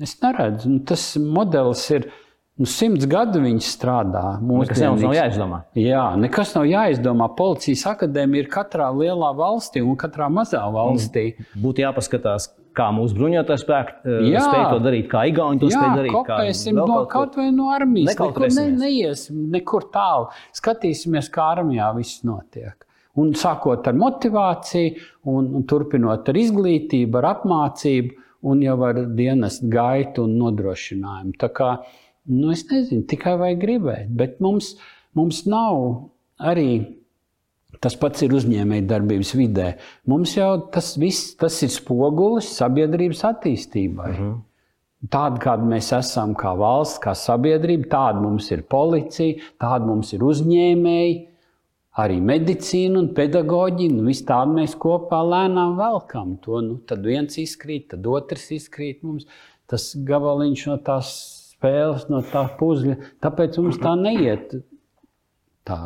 [0.03, 2.11] es neredzu, nu, tas modelis ir
[2.59, 4.23] Nu, simts gadu viņš strādā.
[4.43, 5.59] Nekas jauns nav jāizdomā.
[5.79, 7.29] Jā, nekas nav jāizdomā.
[7.39, 11.29] Policijas akadēmija ir katrā lielā valstī un katrā mazā valstī.
[11.63, 16.01] Būtu jāpaskatās, kā mūsu bruņotie spēki uh, spēj to darīt, kā Igauni to jā, spēj
[16.01, 16.17] darīt.
[16.17, 18.19] Kopēsim no kaut, kaut vai no armijas.
[18.19, 20.27] Nekur ne, neiesim nekur tālu.
[20.59, 22.75] Skatīsimies, kā armijā viss notiek.
[23.19, 28.19] Un sākot ar motivāciju, un, un turpinot ar izglītību, ar apmācību,
[28.51, 31.35] un jau ar dienas gaitu un nodrošinājumu.
[32.29, 34.75] Nu, es nezinu, tikai vajag gribēt, bet mums,
[35.17, 35.79] mums nav
[36.39, 36.99] arī
[37.83, 39.71] tas pats ir uzņēmējdarbības vidē.
[40.11, 44.13] Mums jau tas viss tas ir spogulis sabiedrības attīstībai.
[44.13, 44.29] Mhm.
[44.29, 44.37] -huh.
[44.99, 50.25] Tāda, kāda mēs esam, kā valsts, kā sabiedrība, tāda mums ir policija, tāda mums ir
[50.27, 51.29] uzņēmēji,
[52.03, 53.95] arī medicīna un pedagoģija.
[53.95, 56.37] Nu, Viss tādu mēs kopā lēnām velkam.
[56.43, 59.05] To, nu, tad viens izkrīt, tad otrs izkrīt.
[59.07, 59.27] Mums
[59.71, 61.13] tas gabaliņš no tās
[61.59, 62.99] spēles, no tā puzļa.
[63.25, 64.55] Tāpēc mums tā neiet
[65.67, 65.79] tā,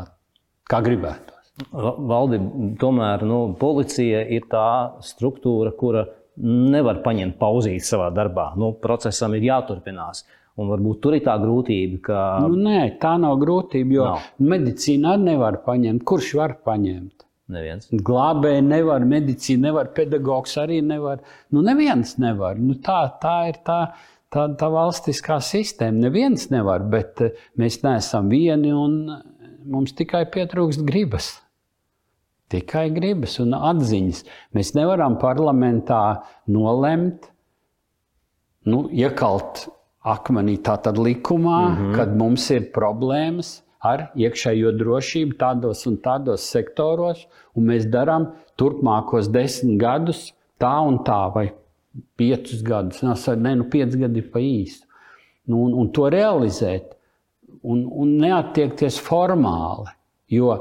[0.69, 1.39] kā gribētu.
[1.73, 2.39] Valdi,
[2.81, 4.67] tomēr nu, policija ir tā
[5.05, 6.07] struktūra, kura
[6.43, 8.53] nevar paņemt pauzīt savā darbā.
[8.59, 10.25] Nu, procesam ir jāturpinās.
[10.61, 12.23] Un varbūt tur ir tā grūtība, ka.
[12.45, 14.25] Nu, nē, tā nav grūtība, jo nav.
[14.53, 16.05] medicīna arī nevar paņemt.
[16.09, 17.25] Kurš var paņemt?
[17.53, 17.89] Neviens.
[17.93, 21.25] Glābēji nevar, medicīna nevar, pedagogs arī nevar.
[21.53, 22.61] Nu, neviens nevar.
[22.61, 23.81] Nu, tā, tā ir tā
[24.33, 26.07] tā, tā valstiskā sistēma.
[26.07, 28.99] Neviens nevar, bet eh, mēs neesam vieni un
[29.69, 31.35] mums tikai pietrūkst gribas.
[32.53, 34.25] Tikai gribas un atziņas.
[34.57, 36.03] Mēs nevaram parlamentā
[36.53, 37.31] nolemt,
[38.69, 39.67] nu, iekalt
[40.03, 41.95] akmenī tātad likumā, mm -hmm.
[41.97, 49.31] kad mums ir problēmas ar iekšējo drošību tādos un tādos sektoros, un mēs darām turpmākos
[49.33, 51.53] desmit gadus tā un tā, vai
[52.21, 53.03] piecus gadus.
[53.05, 54.85] Nē, nu, pieci gadi ir pa īsu.
[55.51, 56.95] Nu, un, un to realizēt,
[57.63, 59.91] un, un neattiekties formāli.
[60.33, 60.55] Jo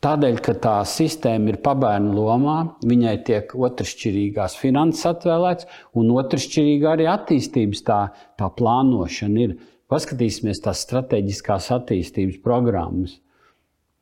[0.00, 2.54] Tādēļ, ka tā sistēma ir pabērnu lomā,
[2.88, 5.66] viņai tiek otršķirīgās finanses atvēlēts,
[6.00, 7.98] un otršķirīga arī attīstības tā,
[8.40, 9.58] tā plānošana ir.
[9.92, 13.18] Paskatīsimies tās strateģiskās attīstības programmas.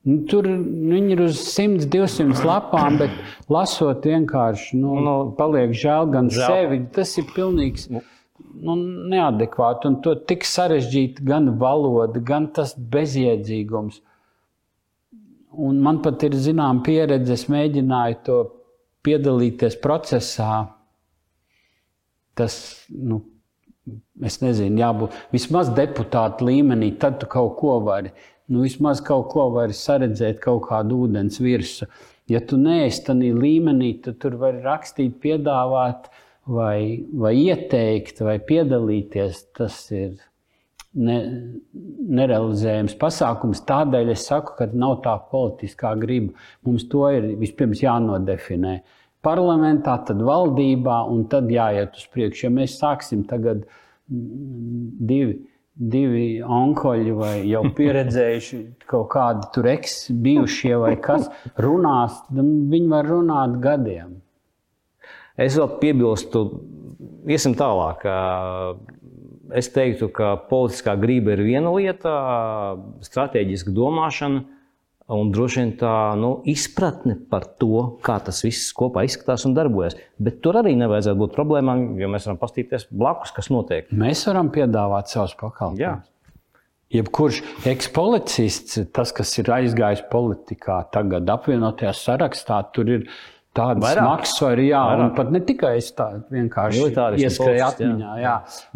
[0.08, 3.12] Nu, tur viņi ir uz 100, 200 lapām, bet
[3.52, 6.48] lasot vienkārši, nu, nu, paliek žēl gan žēl.
[6.48, 6.78] sevi.
[6.96, 8.76] Tas ir pilnīgs nu,
[9.12, 14.00] neadekvāti un to tik sarežģīti gan valoda, gan tas bezjēdzīgums.
[15.58, 18.38] Un man pat ir zināma pieredze, es mēģināju to
[19.06, 20.68] piedalīties procesā.
[22.38, 22.54] Tas,
[22.94, 23.20] nu,
[24.24, 28.12] es nezinu, jābūt vismaz deputāta līmenī, tad tu kaut ko vari.
[28.48, 31.88] Nu, vismaz kaut ko vari saredzēt, kaut kādu ūdens virsmu.
[32.28, 36.10] Ja tu neesi tādā līmenī, tad tur var rakstīt, piedāvāt,
[36.48, 39.46] vai, vai ieteikt, vai piedalīties.
[39.56, 40.18] Tas ir
[40.92, 41.18] ne,
[42.20, 43.64] nerealizējams pasākums.
[43.68, 46.36] Tādēļ es saku, ka nav tā politiskā griba.
[46.68, 48.78] Mums to ir vispirms jānodefinē.
[49.24, 52.46] Parlamentā, tad valdībā, un tad jāiet uz priekšu.
[52.46, 53.64] Ja mēs sāksim tagad
[54.08, 55.40] divi,
[55.78, 58.60] divi onkoļi vai jau pieredzējuši
[58.90, 61.28] kaut kādi tur eks bijušie vai kas
[61.62, 64.16] runās, viņi var runāt gadiem.
[65.38, 66.44] Es vēl piebilstu,
[67.30, 68.02] iesim tālāk
[69.54, 72.14] es teiktu, ka politiskā grība ir viena lieta,
[73.06, 74.44] strateģiska domāšana
[75.14, 79.96] un droši vien tā nu, izpratne par to, kā tas viss kopā izskatās un darbojas.
[80.20, 83.88] Bet tur arī nevajadzētu būt problēmām, jo mēs varam paskatīties blakus, kas notiek.
[83.88, 86.06] Mēs varam piedāvāt savus pakalpojumus.
[86.88, 93.10] Jebkurš ekspolicists, tas, kas ir aizgājis politikā, tagad apvienotajā sarakstā, tur ir
[93.58, 94.06] Tādas vairāk.
[94.06, 95.02] maksas jā, vairāk.
[95.02, 96.84] un pat ne tikai es tādu vienkārši
[97.24, 98.22] ieskrēju atmiņā, jā.
[98.22, 98.34] jā.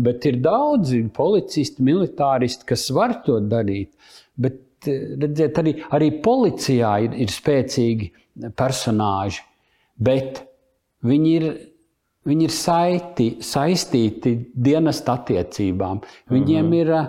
[0.08, 3.92] Bet ir daudzi policisti, militāristi, kas var to darīt.
[4.36, 8.10] Bet, redziet, arī, arī policijā ir, ir spēcīgi
[8.58, 9.42] personāži,
[10.02, 10.42] bet
[11.06, 11.46] viņi ir,
[12.28, 16.00] viņi ir saiti, saistīti dienesta attiecībām.
[16.32, 16.80] Viņiem mm -hmm.
[16.80, 17.06] ir eh,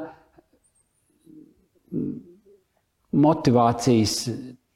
[3.13, 4.29] motivācijas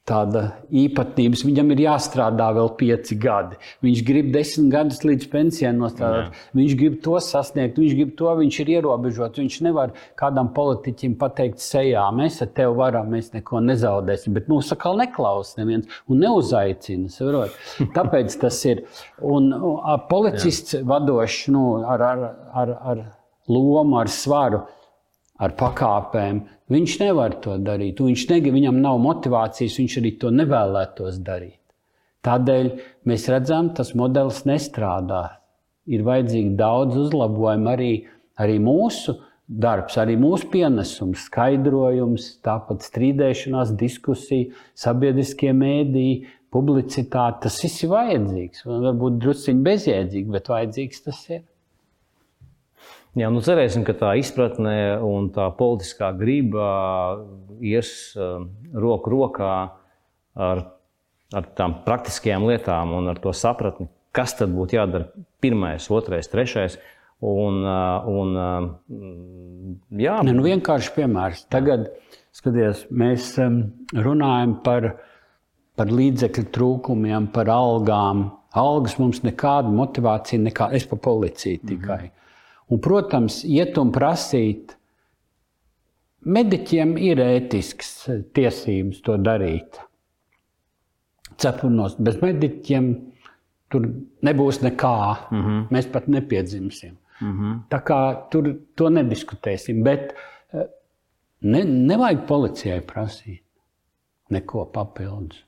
[0.08, 0.42] tāda
[0.72, 1.44] īpatnības.
[1.46, 3.58] Viņam ir jāstrādā vēl pieci gadi.
[3.84, 6.32] Viņš grib desmit gadus līdz pensijai nostrādāt.
[6.32, 6.46] Jā.
[6.58, 9.42] Viņš grib to sasniegt, viņš grib to, viņš ir ierobežots.
[9.42, 14.36] Viņš nevar kādam politiķim pateikt, sejā, mēs ar tevi varam, mēs neko nezaudēsim.
[14.36, 17.12] Bet mūsu atkal neklausās neviens un neuzaicina.
[17.12, 17.54] Saprot?
[17.96, 18.84] Tāpēc tas ir.
[19.24, 19.52] Un,
[20.08, 20.82] policists Jā.
[20.88, 22.26] vadošs nu, ar, ar,
[22.64, 23.06] ar, ar
[23.48, 24.64] lomu, ar svaru
[25.38, 26.42] ar pakāpēm.
[26.72, 28.02] Viņš nevar to darīt.
[28.04, 31.56] Viņš negrib, viņam nav motivācijas, viņš arī to nevēlētos darīt.
[32.26, 32.70] Tādēļ
[33.08, 35.22] mēs redzam, tas modelis nestrādā.
[35.88, 37.92] Ir vajadzīgi daudz uzlabojumu arī,
[38.42, 39.14] arī mūsu
[39.48, 47.46] darbs, arī mūsu pienesums, skaidrojums, tāpat strīdēšanās, diskusija, sabiedriskie mēdīji, publicitāte.
[47.46, 48.66] Tas viss ir vajadzīgs.
[48.68, 51.46] Varbūt drusciņi bezjēdzīgi, bet vajadzīgs tas ir.
[53.18, 56.66] Jā, nu cerēsim, ka tā izpratne un tā politiskā griba
[57.64, 58.44] ies uh,
[58.78, 59.54] roku rokā
[60.38, 60.60] ar,
[61.34, 65.08] ar tām praktiskajām lietām un ar to sapratni, kas tad būtu jādara
[65.42, 66.76] pirmais, otrais, trešais.
[67.18, 71.42] Un, uh, un, uh, jā, ne, nu vienkārši piemērs.
[71.50, 71.88] Tagad,
[72.38, 73.64] skaties, mēs um,
[73.98, 74.92] runājam par,
[75.74, 78.28] par līdzekļu trūkumiem, par algām.
[78.58, 80.78] Algas mums nekāda motivācija, nekāda.
[80.78, 81.98] Es pa policiju tikai.
[82.04, 82.14] Mm -hmm.
[82.68, 84.74] Un, protams, iet un prasīt,
[86.28, 87.92] mediķiem ir ētisks
[88.36, 89.80] tiesības to darīt.
[91.38, 92.90] Cepurnos bez mediķiem
[93.72, 93.86] tur
[94.26, 94.98] nebūs nekā.
[95.30, 95.66] Mm -hmm.
[95.70, 96.96] Mēs pat nepiedzimsim.
[97.20, 97.58] Mm -hmm.
[97.70, 99.82] Tā kā tur to nediskutēsim.
[99.82, 100.14] Bet
[100.52, 100.66] eh,
[101.40, 103.42] ne, nevajag policijai prasīt
[104.30, 105.44] neko papildus.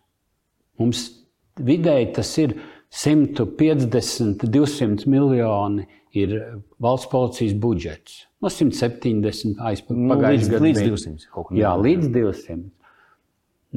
[0.78, 1.26] Mums
[1.60, 2.54] vidēji tas ir
[2.90, 6.34] 150, 200 miljoni ir
[6.78, 8.24] valsts policijas budžets.
[8.42, 11.58] No 170 aizpagājušajā gadā līdz 200.
[11.60, 12.62] Jā, līdz 200.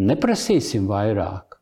[0.10, 1.60] Neprasīsim vairāk.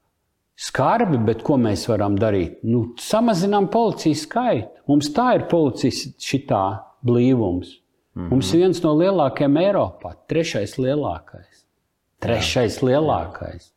[0.61, 2.61] Skarbi, bet ko mēs varam darīt?
[2.63, 4.83] Nu, samazinām policijas skaitu.
[4.87, 6.65] Mums tā ir policijas šitā
[7.03, 7.79] blīvums.
[8.13, 8.29] Mm -hmm.
[8.29, 11.65] Mums ir viens no lielākajiem Eiropā, trešais lielākais.
[12.19, 12.87] Trešais Jā.
[12.87, 13.71] lielākais.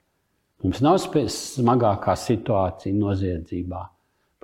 [0.65, 3.83] Mums nav smagākā situācija noziedzībā.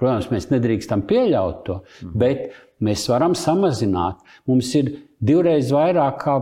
[0.00, 1.78] Protams, mēs nedrīkstam pieļaut to,
[2.16, 2.50] bet
[2.85, 4.20] mēs varam samazināt.
[4.48, 6.37] Mums ir divreiz vairāk, kā,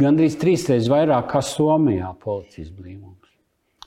[0.00, 3.16] gandrīz trīsreiz vairāk kā Somijā policijas blīvums.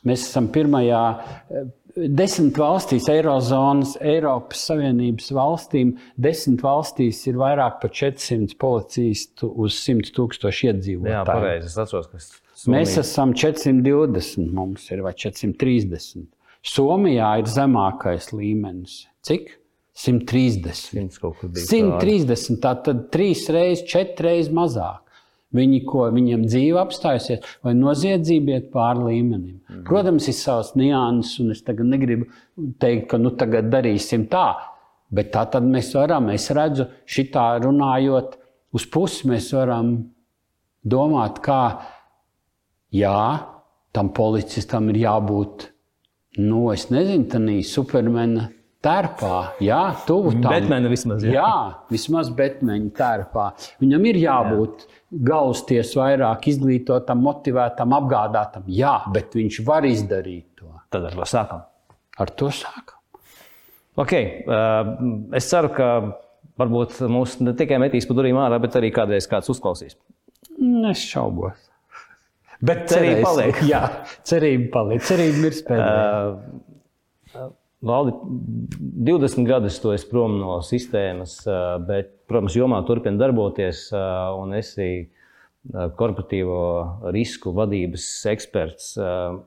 [0.03, 5.95] Mēs esam pirmajā eh, desmit valstīs, Eirozonas, Eiropas Savienības valstīm.
[6.19, 11.29] Desmit valstīs ir vairāk par 400 policistu uz 100 tūkstošu Jā, iedzīvotāju.
[11.29, 11.71] pareizi.
[11.71, 12.19] Es atceros, ka
[12.71, 16.27] Mēs esam 420, mums ir vai 430.
[16.63, 19.03] Somijā ir zemākais līmenis.
[19.25, 19.57] Cik?
[19.93, 20.73] 130.
[20.73, 21.67] simts kaut kur bija.
[21.69, 25.01] 130, tā tad trīs reizes, četras reizes mazāk.
[25.53, 29.59] Viņi, ko viņiem dzīve apstājusies, vai noziedzība iet pāri līmenim.
[29.59, 29.83] Mm -hmm.
[29.85, 32.25] Protams, ir savs nianses, un es tagad negribu
[32.79, 34.55] teikt, ka nu tagad darīsim tā.
[35.11, 38.37] Bet tā tad mēs varam, es redzu, šitā runājot
[38.73, 40.09] uz pusi, mēs varam
[40.83, 41.61] domāt, kā
[42.93, 43.19] jā,
[43.93, 45.69] tam policistam ir jābūt,
[46.41, 48.49] nu, es nezinu, tādā supermena
[48.83, 50.49] tērpā, jā, tuvu tam.
[50.51, 51.35] Batmana vismaz, jā.
[51.37, 51.51] jā,
[51.93, 53.49] vismaz Batmana tērpā.
[53.83, 54.87] Viņam ir jābūt
[55.29, 58.67] gausties vairāk izglītotam, motivētam, apgādātam.
[58.67, 60.73] Jā, bet viņš var izdarīt to.
[60.93, 61.63] Tad ar to sākam.
[62.21, 62.99] Ar to sākam.
[64.03, 64.41] Okay,
[65.37, 65.89] es ceru, ka
[66.57, 69.95] varbūt mūs ne tikai metīs pa durvīm ārā, bet arī kādreiz kāds uzklausīs.
[70.89, 71.72] Es šaubos.
[72.63, 73.27] Bet Cerība cerēsim.
[73.27, 73.61] paliek.
[73.73, 73.81] Jā,
[74.27, 75.03] cerība paliek.
[75.03, 77.49] Cerība ir spēcīga.
[77.83, 78.13] Valdi,
[79.03, 84.55] 20 gadus tu esi prom no sistēmas, uh, bet, protams, jomā turpina darboties uh, un
[84.55, 86.61] esi uh, korporatīvo
[87.11, 88.93] risku vadības eksperts.
[88.95, 89.41] Uh,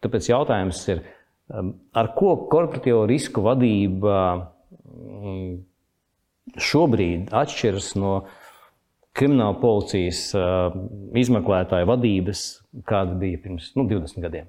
[0.00, 1.02] Tāpēc jautājums ir,
[1.52, 5.58] um, ar ko korporatīvo risku vadība mm,
[6.56, 8.14] šobrīd atšķiras no
[9.16, 10.74] krimināla policijas uh,
[11.18, 12.44] izmeklētāja vadības,
[12.88, 14.48] kāda bija pirms nu, 20 gadiem?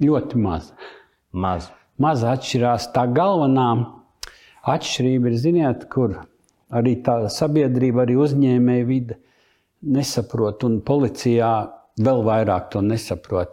[0.00, 0.70] Ļoti maz.
[1.32, 1.70] Maz.
[2.00, 2.90] Maz atšķirās.
[2.94, 3.70] Tā galvenā
[4.70, 6.16] atšķirība ir, ziniet, kur
[6.72, 9.18] arī tā sabiedrība, arī uzņēmēja vide
[9.80, 11.52] nesaprot, un policijā
[12.00, 13.52] vēl vairāk to nesaprot.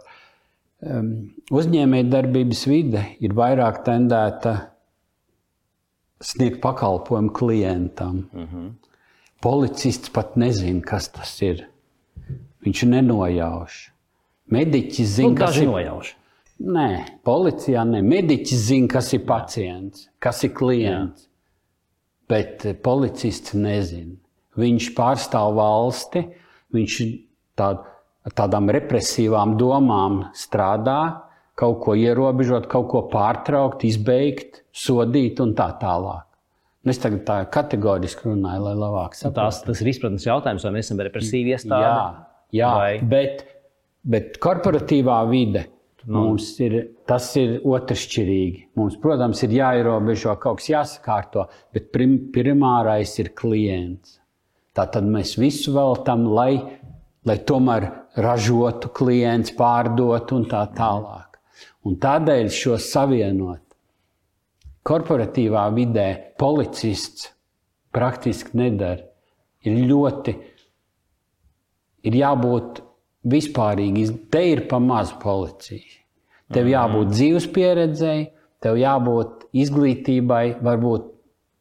[0.78, 4.54] Um, uzņēmēja darbības vide ir vairāk tendēta
[6.22, 8.28] sniegt pakalpojumu klientam.
[8.32, 8.68] Uh -huh.
[9.44, 11.66] Policists pat nezina, kas tas ir.
[12.66, 13.76] Viņš nenojauš.
[14.50, 16.14] Mediķis zina, Nu, kas ir nojauši.
[16.58, 16.88] Nē,
[17.26, 18.00] policijā ne.
[18.02, 21.28] Mediķis zina, kas ir pacients, kas ir klients.
[21.28, 21.28] Jā.
[22.28, 24.16] Bet eh, policists nezina.
[24.58, 26.24] Viņš pārstāv valsti,
[26.74, 26.96] viņš
[27.60, 27.70] tā,
[28.34, 36.27] tādām represīvām domām strādā, kaut ko ierobežot, kaut ko pārtraukt, izbeigt, sodīt un tā tālāk.
[36.84, 39.34] Nu, Es tagad tā kategoriski runāju, lai labāk saprastu.
[39.34, 42.14] Tās, tas ir izpratnes jautājums, vai mēs esam represīvi Jā, iestādi.
[42.54, 43.42] jā Vai- bet,
[44.04, 45.64] bet korporatīvā vide
[46.06, 48.62] mums ir, tas ir otršķirīgi.
[48.78, 54.20] Mums, protams, ir jāierobežo kaut kas jāsakārto, bet prim, primārais ir klients.
[54.78, 56.62] Tātad mēs visu veltam, lai,
[57.26, 61.36] lai tomēr ražotu klients, pārdotu un tā tālāk.
[61.84, 63.67] Un tādēļ šo savienot
[64.88, 66.08] korporatīvā vidē
[66.40, 67.28] policists
[67.94, 69.04] praktiski nedara.
[69.66, 70.34] Ir ļoti,
[72.08, 72.82] ir jābūt
[73.28, 75.98] vispārīgi, te ir pa maz policija.
[76.54, 78.28] Tev jābūt dzīves pieredzēji,
[78.64, 81.10] tev jābūt izglītībai, varbūt,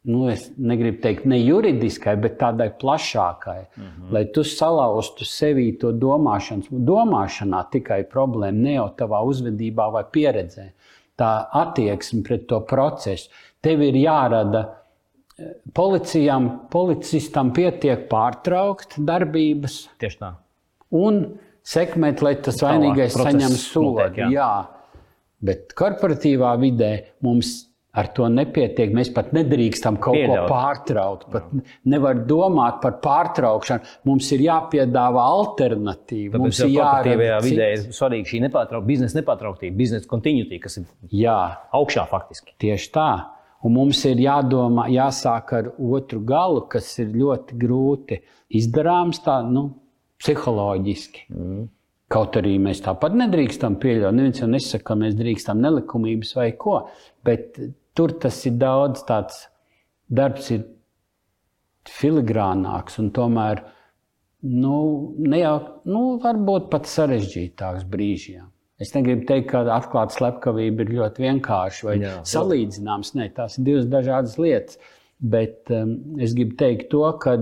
[0.07, 4.13] nu, es negribu teikt, ne juridiskai, bet tādai plašākai, mm -hmm.
[4.15, 10.71] lai tu salauztu sevī to domāšanas, domāšanā tikai problēmu, ne jau tavā uzvedībā vai pieredzē.
[11.17, 13.31] Tā attieksme pret to procesu.
[13.65, 14.63] Tev ir jārada
[15.77, 20.31] policijām, policistam pietiek pārtraukt darbības Tieši tā.
[20.97, 21.19] un
[21.67, 24.07] sekmēt, lai tas vainīgais saņem sodu.
[24.17, 24.29] jā.
[24.33, 24.51] Jā.
[25.37, 27.66] Bet korporatīvā vidē mums
[27.97, 28.91] ar to nepietiek.
[28.93, 30.43] Mēs pat nedrīkstam kaut Pieļaut.
[30.45, 31.27] ko pārtraukt.
[31.33, 31.47] Pat
[31.89, 33.95] nevar domāt par pārtraukšanu.
[34.07, 36.35] Mums ir jāpiedāvā alternatīva.
[36.37, 37.97] Tāpēc Mums ir jārada vidē ir cits.
[37.99, 41.39] svarīga šī nepārtraukta biznesa nepārtrauktība, biznesa continuity, kas ir Jā,
[41.73, 42.53] augšā faktiski.
[42.61, 43.09] tieši tā.
[43.65, 48.19] Un mums ir jādomā, jāsāk ar otru galu, kas ir ļoti grūti
[48.53, 49.71] izdarāms, tā nu,
[50.21, 51.25] psiholoģiski.
[51.33, 51.65] Mm.
[52.13, 54.15] Kaut arī mēs tāpat nedrīkstam pieļaut.
[54.15, 56.77] Neviens jau nesaka, ka mēs drīkstam nelikumības vai ko.
[57.27, 57.57] Bet
[57.97, 59.47] tur tas ir daudz tāds
[60.07, 60.67] darbs, ir
[61.87, 63.63] filigrānāks un tomēr
[64.47, 64.77] nu,
[65.17, 65.55] ne jau,
[65.89, 68.45] nu, varbūt pat sarežģītāks brīžiem.
[68.77, 72.13] Es negribu teikt, ka atklāta slepkavība ir ļoti vienkārša vai Jā.
[72.29, 73.15] salīdzināms.
[73.17, 74.77] Nē, tās ir divas dažādas lietas.
[75.17, 77.33] Bet um, es gribu teikt to, ka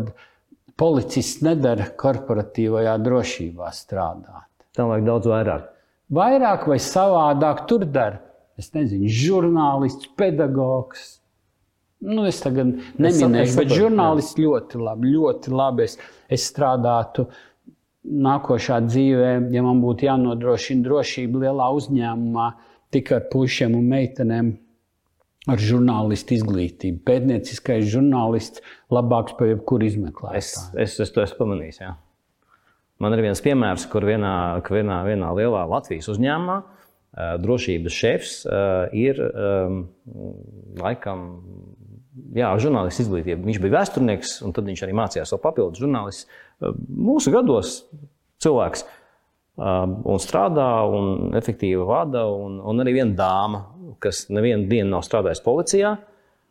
[0.80, 4.48] policists nedara korporatīvajā drošībā strādāt.
[4.76, 5.68] Tam vajag daudz vairāk.
[6.16, 8.22] vairāk vai savādāk tur dara.
[8.60, 11.18] Es nezinu, žurnālists, pedagogs.
[12.06, 15.88] Nu, es tagad neminēšu, bet žurnālists ļoti labi, ļoti labi.
[15.88, 15.98] Es,
[16.32, 17.28] es strādātu
[18.06, 22.52] nākošā dzīvē, ja man būtu jānodrošina drošība lielā uzņēmumā,
[22.94, 24.54] tikai ar puišiem un meitenēm
[25.52, 27.02] ar žurnālistu izglītību.
[27.06, 30.40] Pētnieciskais žurnālists labāks par jebkuru izmeklētāju.
[30.40, 30.54] Es,
[30.86, 31.82] es, es to esmu pamanījis.
[31.82, 31.96] Jā.
[33.04, 36.62] Man ir viens piemērs, kur vienā, vienā, vienā lielā Latvijas uzņēmumā
[37.16, 38.34] drošības šefs
[38.96, 39.22] ir
[40.82, 41.22] laikam
[42.36, 43.46] jā, žurnālists izglītība.
[43.48, 46.28] Viņš bija vēsturnieks, un tad viņš arī mācījās vēl papildus žurnālists.
[46.88, 47.78] Mūsu gados
[48.44, 48.86] cilvēks
[49.56, 53.64] un strādā, un efektīvi vada, un, un arī viena dāma,
[54.04, 55.96] kas nevienu dienu nav strādājusi policijā.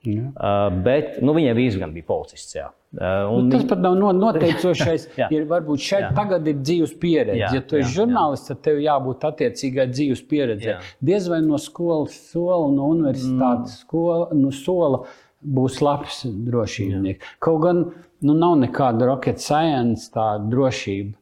[0.04, 0.30] Jā.
[0.36, 2.54] Uh, bet nu, viņai vīrs gan bija policists.
[2.56, 2.68] Jā.
[2.94, 5.06] Uh, nu, tas pat nav noteicošais.
[5.34, 6.10] ir, varbūt šeit jā.
[6.16, 7.40] tagad ir dzīves pieredze.
[7.40, 10.76] Jā, ja tu esi žurnālists, tad tev jābūt attiecīgai dzīves pieredzei.
[11.04, 13.80] Diez vai no skolas sola, no universitātes mm.
[13.86, 15.04] skola, no sola
[15.44, 17.34] būs labs drošībnieks.
[17.44, 17.82] Kaut gan
[18.24, 21.16] nu, nav nekāda rocket science, tā drošība.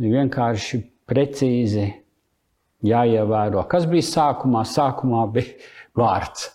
[0.00, 1.90] Vienkārši precīzi
[2.86, 3.66] jāievēro.
[3.70, 4.64] Kas bija sākumā?
[4.68, 5.58] Sākumā bija
[5.98, 6.48] vārds.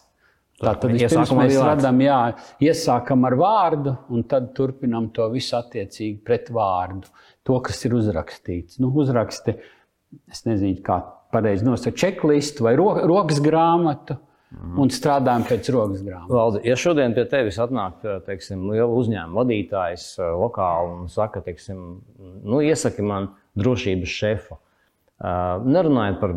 [0.56, 2.20] Tātad vispirms mēs radām, jā,
[2.64, 7.12] iesākam ar vārdu, un tad turpinām to visu attiecīgi pret vārdu.
[7.46, 8.80] To, kas ir uzrakstīts.
[8.80, 9.58] Nu, uzraksti,
[10.32, 11.02] es nezinu, kā
[11.36, 14.18] pareizi nosaukt, čeklistu vai ro rokas grāmatu.
[14.56, 14.76] Mm.
[14.80, 16.32] Un strādājam pēc rokas grāmatas.
[16.32, 21.82] Valdi, ja šodien pie tevis atnāk teiksim, liela uzņēmuma vadītājs eh, lokāli un saka, teiksim,
[22.46, 24.56] nu, iesaki man drošības šefu,
[25.24, 26.34] Nerunājot par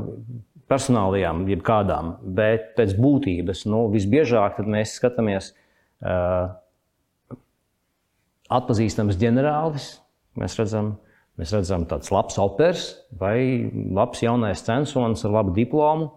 [0.69, 5.53] personālajām, jebkādām, bet pēc būtības nu, visbiežāk mēs skatāmies
[6.05, 6.53] uh,
[8.53, 9.91] atpazīstams ģenerālis.
[10.39, 10.93] Mēs redzam,
[11.41, 12.89] mēs redzam tāds labs operas
[13.21, 16.13] vai labs jaunais censonis ar labu diplomu.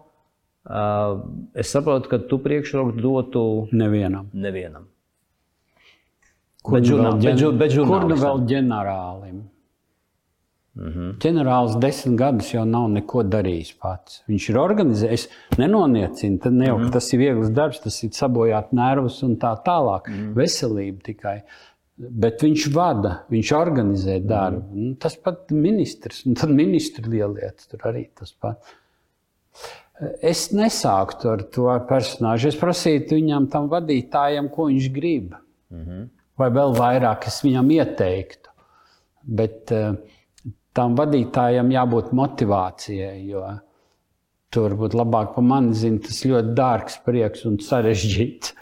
[0.62, 1.24] Uh,
[1.58, 3.44] es saprotu, ka tu priekšroku dotu
[3.74, 4.28] nevienam.
[4.32, 4.86] nevienam.
[6.62, 9.40] Kur bet, nu bet, bet, bet kur nu vēl ģenerālim?
[10.76, 11.16] -hmm.
[11.20, 14.22] Ģenerālis desmit gadus jau nav neko darījis pats.
[14.28, 16.38] Viņš ir organizējis, nenoniecina.
[16.38, 16.92] Tad ne jau -hmm.
[16.92, 20.08] tas ir viegls darbs, tas ir sabojāt nervus un tā tālāk.
[20.08, 20.34] -hmm.
[20.34, 21.42] Veselība tikai.
[21.96, 24.62] Bet viņš vada, viņš organizē darbu.
[24.62, 24.78] Mm.
[24.78, 24.98] -hmm.
[24.98, 28.74] Tas pat ministrs, un tad ministri lielietas tur arī tas pats.
[30.22, 32.48] Es nesāktu ar to personāžu.
[32.48, 35.34] Es prasītu viņam, tam vadītājam, ko viņš grib.
[35.70, 36.08] Mm -hmm.
[36.38, 38.48] Vai vēl vairāk es viņam ieteiktu.
[39.22, 39.94] Bet, uh,
[40.76, 43.18] tam vadītājam jābūt motivācijai.
[43.28, 43.44] Jo
[44.52, 48.58] tur būtu labāk par mani zina, tas ļoti dārgs prieks un sarežģīts.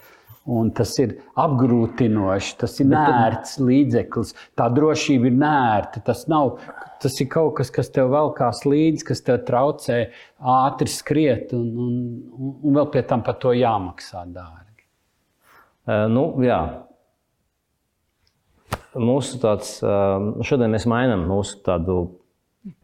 [0.50, 4.32] Un tas ir apgrūtinoši, tas ir nērts līdzeklis.
[4.58, 6.00] Tā drošība ir nērta.
[6.06, 6.56] Tas, nav,
[7.02, 9.98] tas ir kaut kas, kas tev velkās līdzi, kas tev traucē
[10.40, 14.88] ātri skriet, un, un, un vēl pie tam par to jāmaksā dārgi.
[15.84, 16.58] Uh, nu, jā,
[18.98, 19.78] mūsu tāds,
[20.46, 22.00] šodien mēs mainām mūsu tādu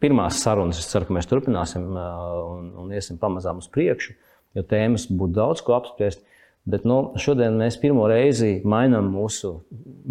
[0.01, 0.79] pirmās sarunas.
[0.81, 4.15] Es ceru, ka mēs turpināsim un, un iesim pamazām uz priekšu,
[4.57, 6.23] jo tēmas būtu daudz ko apspriest.
[6.67, 9.53] Bet nu, šodien mēs pirmo reizi mainām mūsu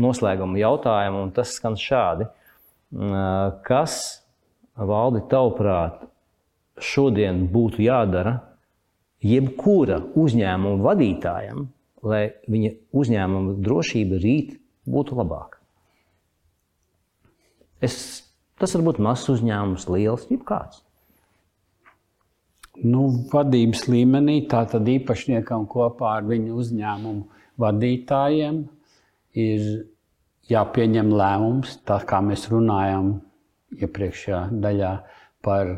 [0.00, 2.28] noslēguma jautājumu, un tas skan šādi.
[3.66, 3.98] Kas
[4.76, 6.06] valdi tavuprāt
[6.80, 8.38] šodien būtu jādara
[9.24, 11.66] jebkura uzņēmuma vadītājam,
[12.06, 14.56] lai viņa uzņēmuma drošība rīt
[14.88, 15.55] būtu labāka?
[17.84, 18.24] Es,
[18.60, 20.82] tas var būt mazs uzņēmums, liels, jebkāds.
[22.76, 28.58] Nu, vadības līmenī tātad īpašniekam kopā ar viņu uzņēmumu vadītājiem
[29.40, 29.68] ir
[30.52, 33.14] jāpieņem lēmums, tā kā mēs runājam
[33.76, 34.92] iepriekšējā daļā
[35.44, 35.72] par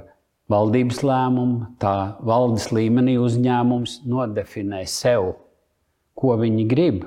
[0.51, 1.71] valdības lēmumu.
[1.83, 1.95] Tā
[2.27, 5.37] valdes līmenī uzņēmums nodefinē sev,
[6.19, 7.07] ko viņi grib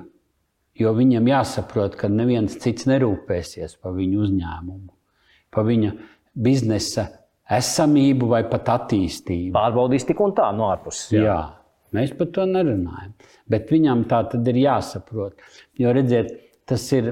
[0.81, 4.91] Jo viņam jāsaprot, ka neviens cits nerūpēsies par viņu uzņēmumu,
[5.53, 5.95] par viņa
[6.41, 7.07] biznesa
[7.51, 9.53] esamību vai pat attīstību.
[9.55, 11.09] Pārbaudīs tik un tā no ārpuses.
[11.15, 11.25] Jā.
[11.27, 11.39] jā,
[11.97, 13.15] mēs par to nerunājam.
[13.51, 15.43] Bet viņam tā tad ir jāsaprot.
[15.79, 16.31] Jo redziet,
[16.69, 17.11] tas ir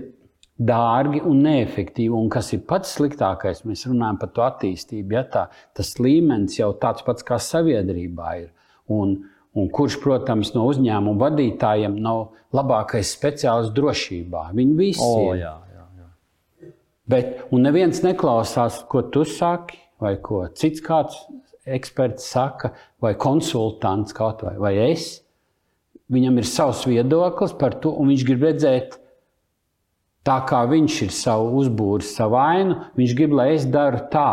[0.59, 2.13] dārgi un neefektīvi.
[2.15, 5.17] Un kas ir pats sliktākais, mēs runājam par to attīstību.
[5.17, 5.47] Ja tā,
[5.78, 8.49] tas līmenis jau tāds pats kā sabiedrībā ir.
[8.91, 9.20] Un,
[9.57, 14.49] Un kurš, protams, no uzņēmuma vadītājiem nav labākais speciālists drošībā?
[14.55, 15.41] Viņi visi oh, ir.
[15.41, 16.71] Jā, jā, jā.
[17.09, 21.17] Bet, un neviens neklausās, ko tu saki, vai ko cits kāds
[21.69, 25.19] eksperts saka, vai konsultants kaut vai, vai es.
[26.09, 28.95] Viņam ir savs viedoklis par to, un viņš grib redzēt,
[30.25, 34.31] tā kā viņš ir savu uzbūris, savu ainu, viņš grib, lai es daru tā.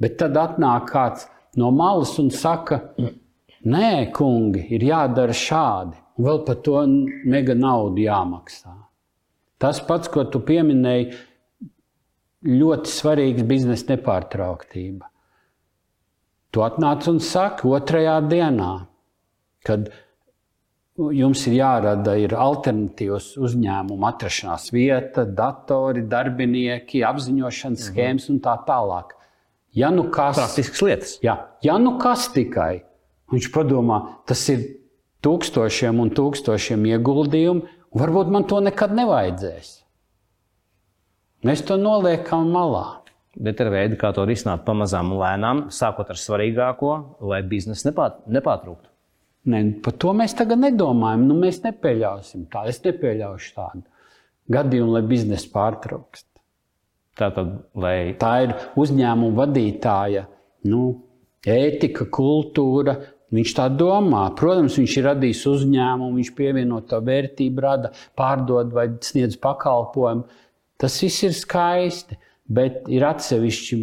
[0.00, 1.24] Bet tad atnāk kāds
[1.56, 2.82] no malas un saka,
[3.66, 5.98] nē, kungi, ir jādara šādi.
[6.16, 6.80] Un vēl par to
[7.28, 8.72] mega naudu jāmaksā.
[9.60, 11.10] Tas pats, ko tu pieminēji,
[12.46, 15.10] ļoti svarīgs biznesa nepārtrauktība.
[16.52, 18.72] Tu atnāc un saki otrajā dienā,
[19.66, 19.90] kad
[20.96, 27.90] jums ir jārada ir alternatīvas uzņēmuma atrašanās vieta, datori, darbinieki, apziņošanas mhm.
[27.90, 29.12] schēmas un tā tālāk.
[29.76, 31.16] Ja nu kas, Praktiskas lietas.
[31.24, 32.85] Jā, ja nu kas tikai,
[33.32, 34.66] viņš padomā, tas ir
[35.26, 39.72] tūkstošiem un tūkstošiem ieguldījumu, un varbūt man to nekad nevajadzēs.
[41.46, 43.02] Mēs to noliekam malā.
[43.36, 46.92] Bet ir veidi, kā to risināt pamazām un lēnām, sākot ar svarīgāko,
[47.28, 48.88] lai biznesa nepāt, nepātrūktu.
[49.52, 51.26] Ne, par to mēs tagad nedomājam.
[51.28, 52.72] Nu, mēs nepieļausim tādu.
[52.72, 53.84] Es nepieļaušu tādu
[54.50, 56.26] gadījumu, lai biznesa pārtraukst.
[57.16, 58.16] Tā, tad, lai...
[58.20, 60.26] tā ir uzņēmuma vadītāja
[60.68, 60.82] nu,
[61.46, 62.96] ētika, kultūra.
[63.34, 64.22] Viņš tā domā.
[64.38, 70.26] Protams, viņš ir radījis uzņēmumu, viņš pievienoto vērtību, rada, pārdod vai sniedz pakalpojumu.
[70.78, 73.80] Tas viss ir skaisti, bet ir atsevišķi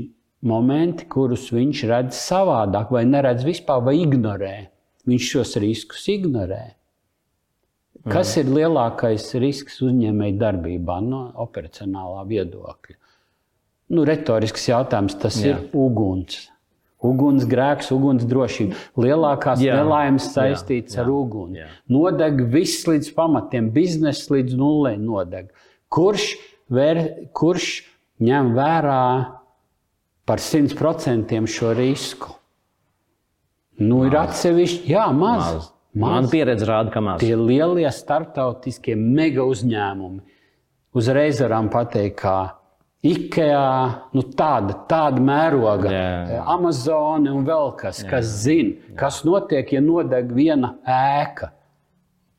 [0.48, 4.56] momenti, kurus viņš redz savādāk, vai neredz vispār, vai ignorē.
[5.10, 6.64] Viņš šos riskus ignorē.
[8.08, 12.98] Kas ir lielākais risks uzņēmēji darbībā no operacionālā viedokļa?
[13.94, 15.54] Nu, retorisks jautājums, tas Jā.
[15.54, 16.48] ir uguns.
[17.04, 18.78] Ugunsgrēks, ugunsdrošība.
[19.04, 21.60] Lielākās jā, nelaimes saistītas jā, jā, ar uguni.
[21.60, 21.70] Jā.
[21.92, 25.50] Nodeg viss līdz pamatiem, biznesa līdz nulē nodeg.
[25.94, 26.30] Kurš,
[26.74, 27.02] vēr,
[27.36, 27.70] kurš
[28.24, 29.04] ņem vērā
[30.24, 32.38] par 100% šo risku?
[33.84, 35.42] Nu, ir atsevišķi, jā, maz.
[35.42, 35.54] maz.
[35.58, 35.72] maz.
[35.94, 37.24] Man pieredze rāda, ka maz.
[37.24, 40.24] Tie lielie starptautiskie mega uzņēmumi
[40.94, 42.36] uzreiz varam pateikt, ka
[43.04, 43.64] IKEA,
[44.16, 46.44] nu tāda, tāda mēroga, jā.
[46.54, 48.12] Amazon un vēl kas, jā.
[48.14, 51.52] kas zina, kas notiek, ja nodeg viena ēka.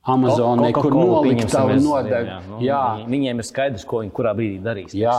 [0.04, 2.28] Amazonē, kur nolikt tavu nodegu.
[2.28, 2.80] Jā, nu, jā.
[3.08, 4.92] Viņiem ir skaidrs, ko viņi kurā brīdī darīs.
[4.96, 5.16] Jā.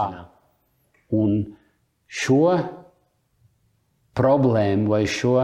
[1.14, 1.40] Un
[2.06, 2.58] šo
[4.18, 5.40] problēmu vai šo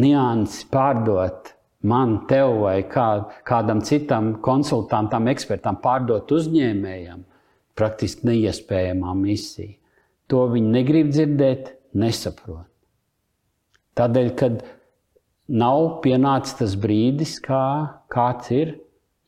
[0.00, 1.52] niansi pārdot
[1.92, 3.08] man, tev vai kā,
[3.48, 7.22] kādam citam konsultantam, ekspertam, pārdot uzņēmējam,
[7.80, 9.74] praktiski neiespējamā misija.
[10.30, 12.68] To viņi negrib dzirdēt, nesaprot.
[13.98, 14.60] Tādēļ, kad
[15.50, 17.64] nav pienācis tas brīdis, kā,
[18.12, 18.76] kāds ir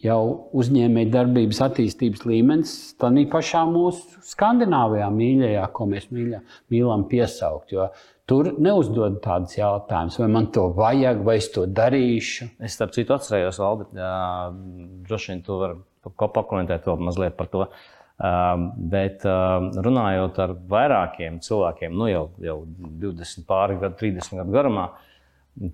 [0.02, 0.22] jau
[0.58, 6.42] uzņēmēja darbības attīstības līmenis, tad pašā mūsu Skandināvijā mīļajā, ko mēs mīļā,
[6.74, 7.74] mīlam piesaukt.
[7.74, 7.88] Jo
[8.30, 12.52] tur neuzdod tādus jautājumus, vai man to vajag, vai es to darīšu.
[12.62, 13.90] Es starp citu atcerējos, Aldi,
[15.08, 15.82] droši vien tu vari
[16.22, 17.66] pakomentēt vēl mazliet par to.
[17.66, 22.58] Uh, bet um, runājot ar vairākiem cilvēkiem, nu jau, jau
[23.02, 24.86] 20, pāri gadu, 30 gadu garumā,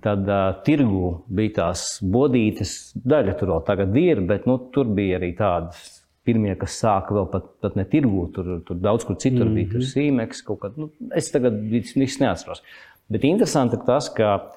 [0.03, 5.19] tad uh, tirgu bija tās bodītes, daļa tur vēl tagad ir, bet nu, tur bija
[5.19, 9.45] arī tādas pirmie, kas sāka vēl pat, pat ne tirgu, tur, tur daudz kur citur
[9.45, 9.55] mm -hmm.
[9.55, 9.89] bija tur mhm.
[9.93, 12.63] sīmeks, kaut kad, nu, es tagad visu neatceros.
[13.09, 14.51] Bet interesanti ir tas, ka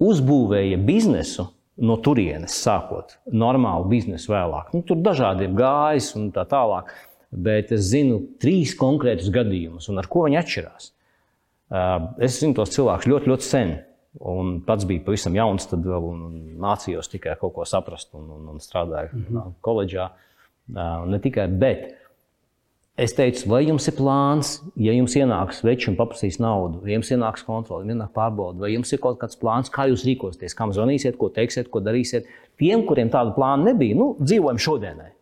[0.00, 1.48] uzbūvēja biznesu
[1.78, 4.72] no turienes sākot normālu biznesu vēlāk.
[4.74, 6.90] Nu, tur dažādi ir gājis un tā tālāk.
[7.28, 10.86] Bet es zinu trīs konkrētus gadījumus, un ar ko viņi atšķirās.
[12.24, 13.74] Es zinu tos cilvēkus ļoti, ļoti sen.
[14.18, 16.06] Un pats bija pavisam jauns, tad vēl
[16.58, 19.52] mācījos tikai kaut ko saprast, un, un, un strādāju mm -hmm.
[19.60, 20.08] koledžā.
[21.06, 21.92] Ne tikai, bet
[22.98, 27.12] Es teicu, vai jums ir plāns, ja jums ienāks veči un paprasīs naudu, vai jums
[27.14, 31.14] ienāks kontrole, ienāk pārbauda, vai jums ir kaut kāds plāns, kā jūs rīkosieties, kam zvanīsiet,
[31.20, 32.26] ko teiksiet, ko darīsiet.
[32.58, 35.12] Tiem, kuriem tāda plāna nebija, nu, dzīvojam šodienai,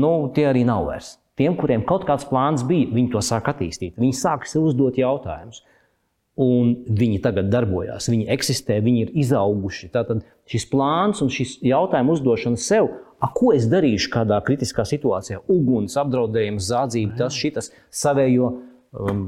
[0.00, 1.18] nu, tie arī nav vairs.
[1.36, 3.98] Tiem, kuriem kaut kāds plāns bija, viņi to sāk attīstīt.
[4.00, 5.60] Viņi sāk sev uzdot jautājumus.
[6.40, 9.90] Un viņi tagad darbojas, viņi eksistē, viņi ir izauguši.
[9.92, 15.40] Tātad šis plāns un šis jautājumu uzdošana sev A, ko es darīšu kādā kritiskā situācijā?
[15.52, 18.50] Uguns, apdraudējums, zādzība, tas, šitas, savējo
[18.92, 19.22] um,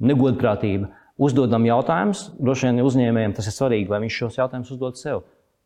[0.00, 0.88] negodprātība.
[1.20, 5.22] Uzdodam jautājumus, droši vien uzņēmējiem tas ir svarīgi, lai viņš šos jautājumus uzdod sev.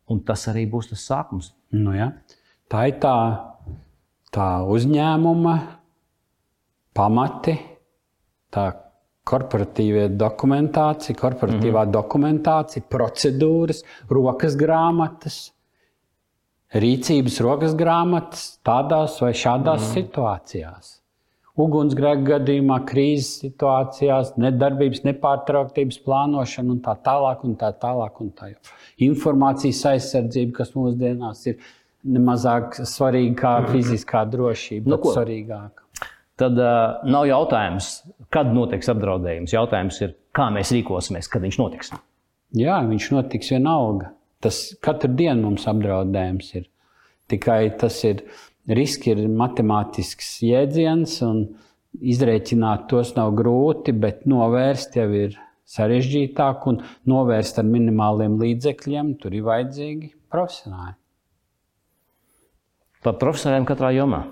[0.09, 1.53] Un tas arī būs tas sākums.
[1.73, 2.11] Nu, ja.
[2.69, 3.15] Tā ir tā,
[4.35, 5.55] tā uzņēmuma
[6.97, 7.55] pamati,
[8.53, 8.65] tā
[9.29, 11.93] korporatīvā dokumentācija, korporatīvā mm -hmm.
[11.93, 15.39] dokumentācija, procedūras, rokas grāmatas
[16.75, 19.93] rīcības rokas grāmatas tādās vai šādās mm.
[19.97, 20.95] situācijās.
[21.59, 27.43] Ugunsgrēka gadījumā, krīzes situācijās, nedarbības, nepārtrauktības plānošana un tā tālāk.
[27.43, 28.53] Un tā tālāk un tā.
[29.03, 31.57] Informācijas aizsardzība, kas mūsdienās ir
[32.07, 36.07] nemazāk svarīga kā fiziskā drošība, nu, bet svarīgāka.
[36.39, 37.89] tad uh, nav jautājums,
[38.31, 39.57] kad notiks apdraudējums.
[39.57, 41.91] Jautājums ir, kā mēs rīkosimies, kad viņš notiks.
[42.55, 44.13] Jā, viņš notiks vienalga.
[44.43, 46.69] Tas katru dienu mums apdraudējums ir.
[47.29, 48.23] Tikai tas ir
[48.69, 51.43] riski, ir matemātisks jēdziens, un
[51.99, 55.35] izrēķināt tos nav grūti, bet novērst jau ir
[55.69, 56.79] sarežģītāk, un
[57.09, 60.95] novērst ar minimāliem līdzekļiem tur ir vajadzīgi profesionāļi.
[63.05, 64.23] Par profesionāļiem katrā jomā.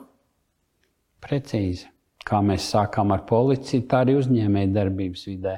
[1.24, 1.88] Precīzi.
[2.28, 5.54] Kā mēs sākām ar policiju, tā arī uzņēmēja darbības vidē.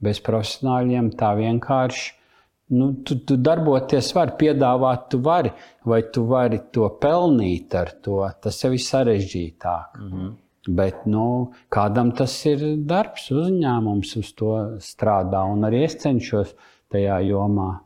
[0.00, 2.14] Bez profesionāļiem tā vienkārši.
[2.68, 5.52] Nu, tu, tu darboties vari, piedāvāt, tu vari,
[5.88, 8.20] vai tu vari to pelnīt ar to.
[8.42, 9.98] Tas jau ir sarežģītāk.
[9.98, 10.34] Mm -hmm.
[10.68, 15.44] Bet nu, kādam tas ir darbs, uzņēmums uz to strādā.
[15.52, 16.54] Un arī es cenšos
[16.92, 17.78] tajā jomā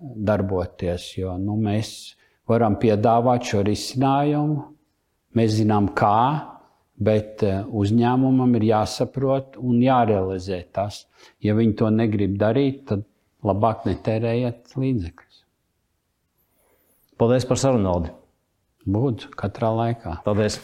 [0.00, 2.16] darboties, jo nu, mēs
[2.48, 4.64] varam piedāvāt šo risinājumu.
[5.34, 6.54] Mēs zinām, kā,
[6.94, 11.04] Bet eh, uzņēmumam ir jāsaprot un jārealizē tas.
[11.42, 13.02] Ja viņi to negrib darīt, tad
[13.44, 15.40] labāk netērējiet līdzekļus.
[17.20, 18.14] Paldies par sarunu, Aldi.
[18.84, 20.18] Būtu katrā laikā.
[20.26, 20.58] Paldies!